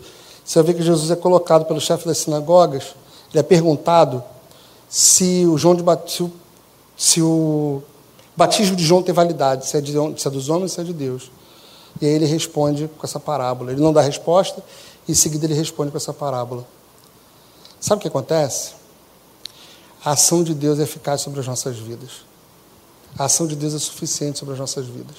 você 0.45 0.59
vai 0.63 0.73
ver 0.73 0.79
que 0.79 0.85
Jesus 0.85 1.11
é 1.11 1.17
colocado 1.17 1.65
pelo 1.65 1.81
chefe 1.81 2.07
das 2.07 2.19
sinagogas, 2.19 2.95
ele 3.31 3.41
é 3.41 3.43
perguntado 3.43 4.23
se 4.89 5.47
o 5.47 5.57
João 5.57 5.75
de 5.75 5.83
se 6.97 7.23
o, 7.23 7.83
o 8.35 8.39
batismo 8.39 8.75
de 8.75 8.85
João 8.85 9.03
tem 9.03 9.15
validade, 9.15 9.67
se 9.67 9.77
é, 9.77 9.81
de, 9.81 9.93
se 9.93 10.27
é 10.27 10.31
dos 10.31 10.49
homens 10.49 10.73
se 10.73 10.81
é 10.81 10.85
de 10.85 10.93
Deus. 10.93 11.31
E 12.01 12.07
aí 12.07 12.13
ele 12.13 12.25
responde 12.25 12.89
com 12.99 13.07
essa 13.07 13.21
parábola. 13.21 13.73
Ele 13.73 13.83
não 13.83 13.93
dá 13.93 14.01
resposta, 14.01 14.63
e 15.07 15.13
em 15.13 15.15
seguida 15.15 15.45
ele 15.45 15.55
responde 15.55 15.91
com 15.91 15.97
essa 15.97 16.13
parábola. 16.13 16.67
Sabe 17.79 17.99
o 17.99 18.03
que 18.03 18.09
acontece? 18.09 18.73
A 20.05 20.13
ação 20.13 20.43
de 20.43 20.55
Deus 20.55 20.79
é 20.79 20.83
eficaz 20.83 21.21
sobre 21.21 21.41
as 21.41 21.47
nossas 21.47 21.79
vidas. 21.79 22.25
A 23.19 23.27
ação 23.27 23.47
de 23.47 23.55
Deus 23.55 23.75
é 23.75 23.79
suficiente 23.79 24.39
sobre 24.39 24.55
as 24.55 24.61
nossas 24.61 24.87
vidas. 24.87 25.17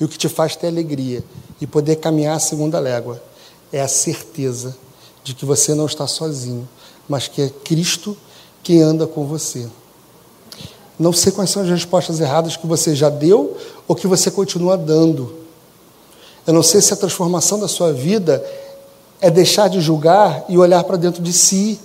E 0.00 0.04
o 0.04 0.08
que 0.08 0.18
te 0.18 0.28
faz 0.28 0.56
ter 0.56 0.66
alegria 0.66 1.24
e 1.60 1.66
poder 1.66 1.96
caminhar 1.96 2.36
a 2.36 2.40
segunda 2.40 2.80
légua 2.80 3.22
é 3.72 3.80
a 3.80 3.88
certeza 3.88 4.76
de 5.22 5.34
que 5.34 5.44
você 5.44 5.74
não 5.74 5.86
está 5.86 6.06
sozinho, 6.06 6.68
mas 7.08 7.28
que 7.28 7.42
é 7.42 7.48
Cristo 7.48 8.16
quem 8.62 8.82
anda 8.82 9.06
com 9.06 9.26
você. 9.26 9.68
Não 11.02 11.12
sei 11.12 11.32
quais 11.32 11.50
são 11.50 11.62
as 11.62 11.68
respostas 11.68 12.20
erradas 12.20 12.56
que 12.56 12.64
você 12.64 12.94
já 12.94 13.10
deu 13.10 13.56
ou 13.88 13.96
que 13.96 14.06
você 14.06 14.30
continua 14.30 14.76
dando. 14.76 15.34
Eu 16.46 16.54
não 16.54 16.62
sei 16.62 16.80
se 16.80 16.94
a 16.94 16.96
transformação 16.96 17.58
da 17.58 17.66
sua 17.66 17.92
vida 17.92 18.40
é 19.20 19.28
deixar 19.28 19.66
de 19.66 19.80
julgar 19.80 20.44
e 20.48 20.56
olhar 20.56 20.84
para 20.84 20.96
dentro 20.96 21.20
de 21.20 21.32
si. 21.32 21.80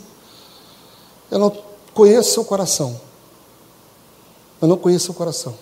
Eu 1.32 1.40
não 1.40 1.52
conheço 1.96 2.32
seu 2.32 2.46
coração. 2.46 2.96
Eu 4.62 4.68
não 4.68 4.78
conheço 4.78 5.06
seu 5.06 5.16
coração. 5.16 5.56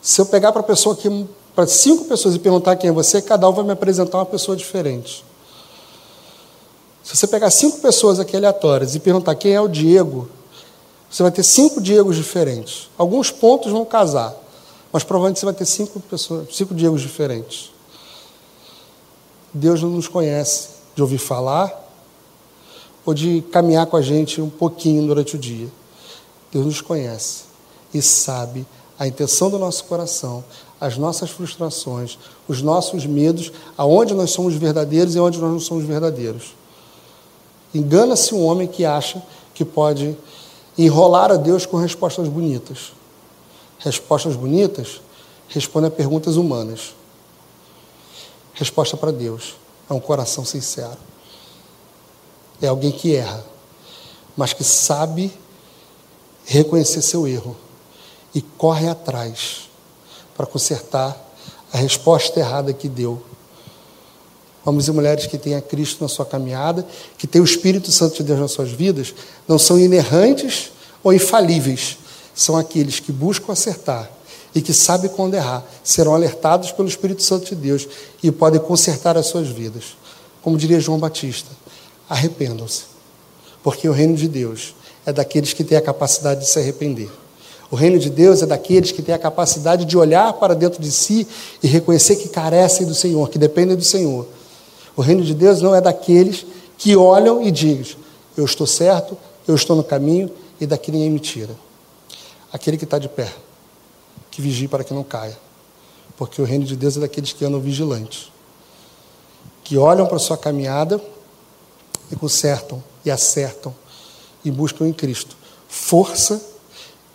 Se 0.00 0.18
eu 0.22 0.24
pegar 0.24 0.50
para 0.50 0.62
pessoa 0.62 0.94
aqui, 0.94 1.26
para 1.54 1.66
cinco 1.66 2.06
pessoas 2.06 2.34
e 2.34 2.38
perguntar 2.38 2.76
quem 2.76 2.88
é 2.88 2.92
você, 2.94 3.20
cada 3.20 3.46
um 3.46 3.52
vai 3.52 3.64
me 3.66 3.72
apresentar 3.72 4.16
uma 4.16 4.26
pessoa 4.26 4.56
diferente. 4.56 5.22
Se 7.02 7.14
você 7.14 7.26
pegar 7.26 7.50
cinco 7.50 7.78
pessoas 7.80 8.18
aqui 8.18 8.34
aleatórias 8.34 8.94
e 8.94 9.00
perguntar 9.00 9.34
quem 9.34 9.52
é 9.52 9.60
o 9.60 9.68
Diego, 9.68 10.30
você 11.14 11.22
vai 11.22 11.30
ter 11.30 11.44
cinco 11.44 11.80
Diegos 11.80 12.16
diferentes. 12.16 12.90
Alguns 12.98 13.30
pontos 13.30 13.70
vão 13.70 13.84
casar, 13.84 14.34
mas 14.92 15.04
provavelmente 15.04 15.38
você 15.38 15.46
vai 15.46 15.54
ter 15.54 15.64
cinco 15.64 16.00
pessoas, 16.00 16.48
cinco 16.56 16.74
Diegos 16.74 17.02
diferentes. 17.02 17.70
Deus 19.52 19.80
não 19.80 19.90
nos 19.90 20.08
conhece 20.08 20.70
de 20.92 21.00
ouvir 21.00 21.18
falar 21.18 21.72
ou 23.06 23.14
de 23.14 23.42
caminhar 23.52 23.86
com 23.86 23.96
a 23.96 24.02
gente 24.02 24.40
um 24.40 24.50
pouquinho 24.50 25.06
durante 25.06 25.36
o 25.36 25.38
dia. 25.38 25.68
Deus 26.50 26.66
nos 26.66 26.80
conhece 26.80 27.44
e 27.94 28.02
sabe 28.02 28.66
a 28.98 29.06
intenção 29.06 29.48
do 29.48 29.58
nosso 29.58 29.84
coração, 29.84 30.42
as 30.80 30.98
nossas 30.98 31.30
frustrações, 31.30 32.18
os 32.48 32.60
nossos 32.60 33.06
medos, 33.06 33.52
aonde 33.78 34.14
nós 34.14 34.32
somos 34.32 34.54
verdadeiros 34.54 35.14
e 35.14 35.18
aonde 35.18 35.38
nós 35.38 35.52
não 35.52 35.60
somos 35.60 35.84
verdadeiros. 35.84 36.56
Engana-se 37.72 38.34
um 38.34 38.44
homem 38.44 38.66
que 38.66 38.84
acha 38.84 39.22
que 39.54 39.64
pode 39.64 40.16
enrolar 40.76 41.30
a 41.30 41.36
Deus 41.36 41.66
com 41.66 41.76
respostas 41.76 42.28
bonitas. 42.28 42.92
Respostas 43.78 44.36
bonitas 44.36 45.00
respondem 45.48 45.88
a 45.88 45.90
perguntas 45.90 46.36
humanas. 46.36 46.94
Resposta 48.54 48.96
para 48.96 49.12
Deus 49.12 49.56
é 49.88 49.92
um 49.92 50.00
coração 50.00 50.44
sincero. 50.44 50.98
É 52.62 52.68
alguém 52.68 52.92
que 52.92 53.14
erra, 53.14 53.44
mas 54.36 54.52
que 54.52 54.64
sabe 54.64 55.32
reconhecer 56.44 57.02
seu 57.02 57.26
erro 57.26 57.56
e 58.34 58.40
corre 58.40 58.88
atrás 58.88 59.68
para 60.36 60.46
consertar 60.46 61.16
a 61.72 61.78
resposta 61.78 62.38
errada 62.38 62.72
que 62.72 62.88
deu. 62.88 63.22
Homens 64.64 64.88
e 64.88 64.92
mulheres 64.92 65.26
que 65.26 65.36
têm 65.36 65.54
a 65.54 65.60
Cristo 65.60 66.02
na 66.02 66.08
sua 66.08 66.24
caminhada, 66.24 66.86
que 67.18 67.26
têm 67.26 67.40
o 67.40 67.44
Espírito 67.44 67.92
Santo 67.92 68.16
de 68.16 68.22
Deus 68.22 68.40
nas 68.40 68.52
suas 68.52 68.70
vidas, 68.70 69.14
não 69.46 69.58
são 69.58 69.78
inerrantes 69.78 70.70
ou 71.02 71.12
infalíveis, 71.12 71.98
são 72.34 72.56
aqueles 72.56 72.98
que 72.98 73.12
buscam 73.12 73.52
acertar 73.52 74.10
e 74.54 74.62
que 74.62 74.72
sabem 74.72 75.10
quando 75.10 75.34
errar, 75.34 75.64
serão 75.82 76.14
alertados 76.14 76.72
pelo 76.72 76.88
Espírito 76.88 77.22
Santo 77.22 77.46
de 77.46 77.56
Deus 77.56 77.86
e 78.22 78.30
podem 78.30 78.60
consertar 78.60 79.16
as 79.16 79.26
suas 79.26 79.48
vidas. 79.48 79.96
Como 80.40 80.56
diria 80.56 80.80
João 80.80 80.98
Batista, 80.98 81.50
arrependam-se, 82.08 82.84
porque 83.62 83.88
o 83.88 83.92
reino 83.92 84.16
de 84.16 84.28
Deus 84.28 84.74
é 85.04 85.12
daqueles 85.12 85.52
que 85.52 85.64
têm 85.64 85.76
a 85.76 85.82
capacidade 85.82 86.40
de 86.40 86.46
se 86.46 86.58
arrepender. 86.58 87.10
O 87.70 87.76
reino 87.76 87.98
de 87.98 88.08
Deus 88.08 88.42
é 88.42 88.46
daqueles 88.46 88.92
que 88.92 89.02
têm 89.02 89.14
a 89.14 89.18
capacidade 89.18 89.84
de 89.84 89.98
olhar 89.98 90.32
para 90.34 90.54
dentro 90.54 90.80
de 90.80 90.92
si 90.92 91.26
e 91.62 91.66
reconhecer 91.66 92.16
que 92.16 92.28
carecem 92.28 92.86
do 92.86 92.94
Senhor, 92.94 93.28
que 93.28 93.38
dependem 93.38 93.76
do 93.76 93.82
Senhor. 93.82 94.26
O 94.96 95.02
reino 95.02 95.22
de 95.22 95.34
Deus 95.34 95.60
não 95.60 95.74
é 95.74 95.80
daqueles 95.80 96.46
que 96.78 96.96
olham 96.96 97.42
e 97.42 97.50
dizem: 97.50 97.96
Eu 98.36 98.44
estou 98.44 98.66
certo, 98.66 99.16
eu 99.46 99.54
estou 99.54 99.76
no 99.76 99.84
caminho 99.84 100.30
e 100.60 100.66
daqui 100.66 100.90
ninguém 100.90 101.10
me 101.10 101.20
tira. 101.20 101.56
Aquele 102.52 102.76
que 102.76 102.84
está 102.84 102.98
de 102.98 103.08
pé 103.08 103.32
que 104.30 104.42
vigie 104.42 104.68
para 104.68 104.82
que 104.82 104.92
não 104.92 105.04
caia. 105.04 105.38
Porque 106.16 106.40
o 106.40 106.44
reino 106.44 106.64
de 106.64 106.76
Deus 106.76 106.96
é 106.96 107.00
daqueles 107.00 107.32
que 107.32 107.44
andam 107.44 107.60
vigilantes, 107.60 108.32
que 109.62 109.76
olham 109.76 110.06
para 110.06 110.16
a 110.16 110.20
sua 110.20 110.36
caminhada 110.36 111.00
e 112.10 112.16
consertam 112.16 112.82
e 113.04 113.10
acertam 113.10 113.74
e 114.44 114.50
buscam 114.50 114.86
em 114.86 114.92
Cristo 114.92 115.36
força 115.74 116.40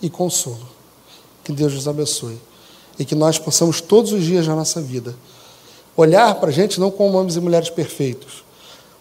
e 0.02 0.10
consolo. 0.10 0.68
Que 1.44 1.54
Deus 1.54 1.74
nos 1.74 1.88
abençoe 1.88 2.38
e 3.00 3.06
que 3.06 3.16
nós 3.16 3.40
possamos 3.40 3.80
todos 3.80 4.12
os 4.12 4.24
dias 4.24 4.46
da 4.46 4.54
nossa 4.54 4.82
vida 4.82 5.16
olhar 6.00 6.36
para 6.36 6.50
a 6.50 6.52
gente 6.54 6.80
não 6.80 6.92
como 6.92 7.18
homens 7.18 7.36
e 7.36 7.40
mulheres 7.40 7.70
perfeitos, 7.70 8.44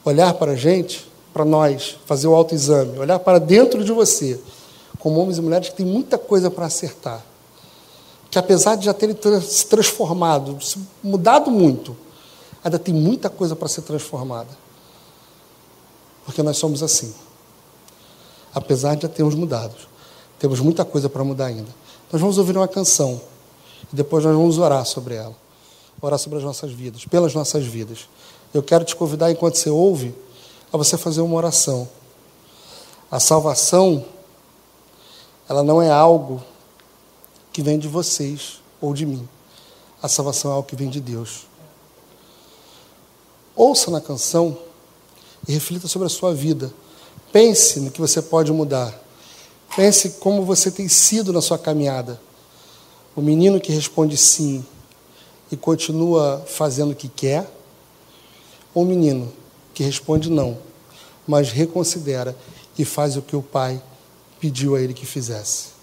olhar 0.04 0.34
para 0.34 0.52
a 0.52 0.56
gente, 0.56 1.06
para 1.32 1.44
nós, 1.44 1.96
fazer 2.06 2.26
o 2.26 2.34
autoexame, 2.34 2.98
olhar 2.98 3.18
para 3.18 3.38
dentro 3.38 3.84
de 3.84 3.92
você 3.92 4.40
como 4.98 5.20
homens 5.20 5.38
e 5.38 5.40
mulheres 5.42 5.68
que 5.68 5.76
têm 5.76 5.86
muita 5.86 6.18
coisa 6.18 6.50
para 6.50 6.66
acertar 6.66 7.22
que 8.30 8.38
apesar 8.38 8.76
de 8.76 8.84
já 8.84 8.94
terem 8.94 9.16
se 9.40 9.66
transformado, 9.66 10.62
se 10.62 10.78
mudado 11.02 11.50
muito, 11.50 11.96
ainda 12.62 12.78
tem 12.78 12.94
muita 12.94 13.30
coisa 13.30 13.56
para 13.56 13.68
ser 13.68 13.82
transformada. 13.82 14.50
Porque 16.24 16.42
nós 16.42 16.58
somos 16.58 16.82
assim. 16.82 17.14
Apesar 18.54 18.96
de 18.96 19.02
já 19.02 19.08
termos 19.08 19.34
mudado, 19.34 19.74
temos 20.38 20.60
muita 20.60 20.84
coisa 20.84 21.08
para 21.08 21.24
mudar 21.24 21.46
ainda. 21.46 21.74
Nós 22.12 22.20
vamos 22.20 22.36
ouvir 22.36 22.56
uma 22.56 22.68
canção 22.68 23.20
e 23.92 23.96
depois 23.96 24.24
nós 24.24 24.36
vamos 24.36 24.58
orar 24.58 24.84
sobre 24.84 25.14
ela. 25.14 25.34
Orar 26.00 26.18
sobre 26.18 26.38
as 26.38 26.44
nossas 26.44 26.70
vidas, 26.70 27.04
pelas 27.04 27.34
nossas 27.34 27.64
vidas. 27.64 28.08
Eu 28.54 28.62
quero 28.62 28.84
te 28.84 28.94
convidar, 28.94 29.30
enquanto 29.30 29.56
você 29.56 29.68
ouve, 29.68 30.14
a 30.72 30.76
você 30.76 30.96
fazer 30.96 31.20
uma 31.20 31.34
oração. 31.34 31.88
A 33.10 33.18
salvação, 33.18 34.04
ela 35.48 35.62
não 35.62 35.82
é 35.82 35.90
algo 35.90 36.42
que 37.52 37.62
vem 37.62 37.78
de 37.78 37.88
vocês 37.88 38.60
ou 38.80 38.94
de 38.94 39.04
mim. 39.04 39.28
A 40.00 40.08
salvação 40.08 40.50
é 40.50 40.54
algo 40.54 40.68
que 40.68 40.76
vem 40.76 40.88
de 40.88 41.00
Deus. 41.00 41.46
Ouça 43.56 43.90
na 43.90 44.00
canção 44.00 44.56
e 45.48 45.52
reflita 45.52 45.88
sobre 45.88 46.06
a 46.06 46.10
sua 46.10 46.32
vida. 46.32 46.72
Pense 47.32 47.80
no 47.80 47.90
que 47.90 48.00
você 48.00 48.22
pode 48.22 48.52
mudar. 48.52 48.94
Pense 49.74 50.10
como 50.20 50.44
você 50.44 50.70
tem 50.70 50.88
sido 50.88 51.32
na 51.32 51.40
sua 51.40 51.58
caminhada. 51.58 52.20
O 53.16 53.20
menino 53.20 53.60
que 53.60 53.72
responde 53.72 54.16
sim 54.16 54.64
e 55.50 55.56
continua 55.56 56.44
fazendo 56.46 56.92
o 56.92 56.96
que 56.96 57.08
quer, 57.08 57.48
ou 58.74 58.82
o 58.82 58.86
menino 58.86 59.32
que 59.72 59.82
responde 59.82 60.30
não, 60.30 60.58
mas 61.26 61.50
reconsidera 61.50 62.36
e 62.78 62.84
faz 62.84 63.16
o 63.16 63.22
que 63.22 63.36
o 63.36 63.42
pai 63.42 63.82
pediu 64.40 64.76
a 64.76 64.80
ele 64.80 64.94
que 64.94 65.06
fizesse. 65.06 65.77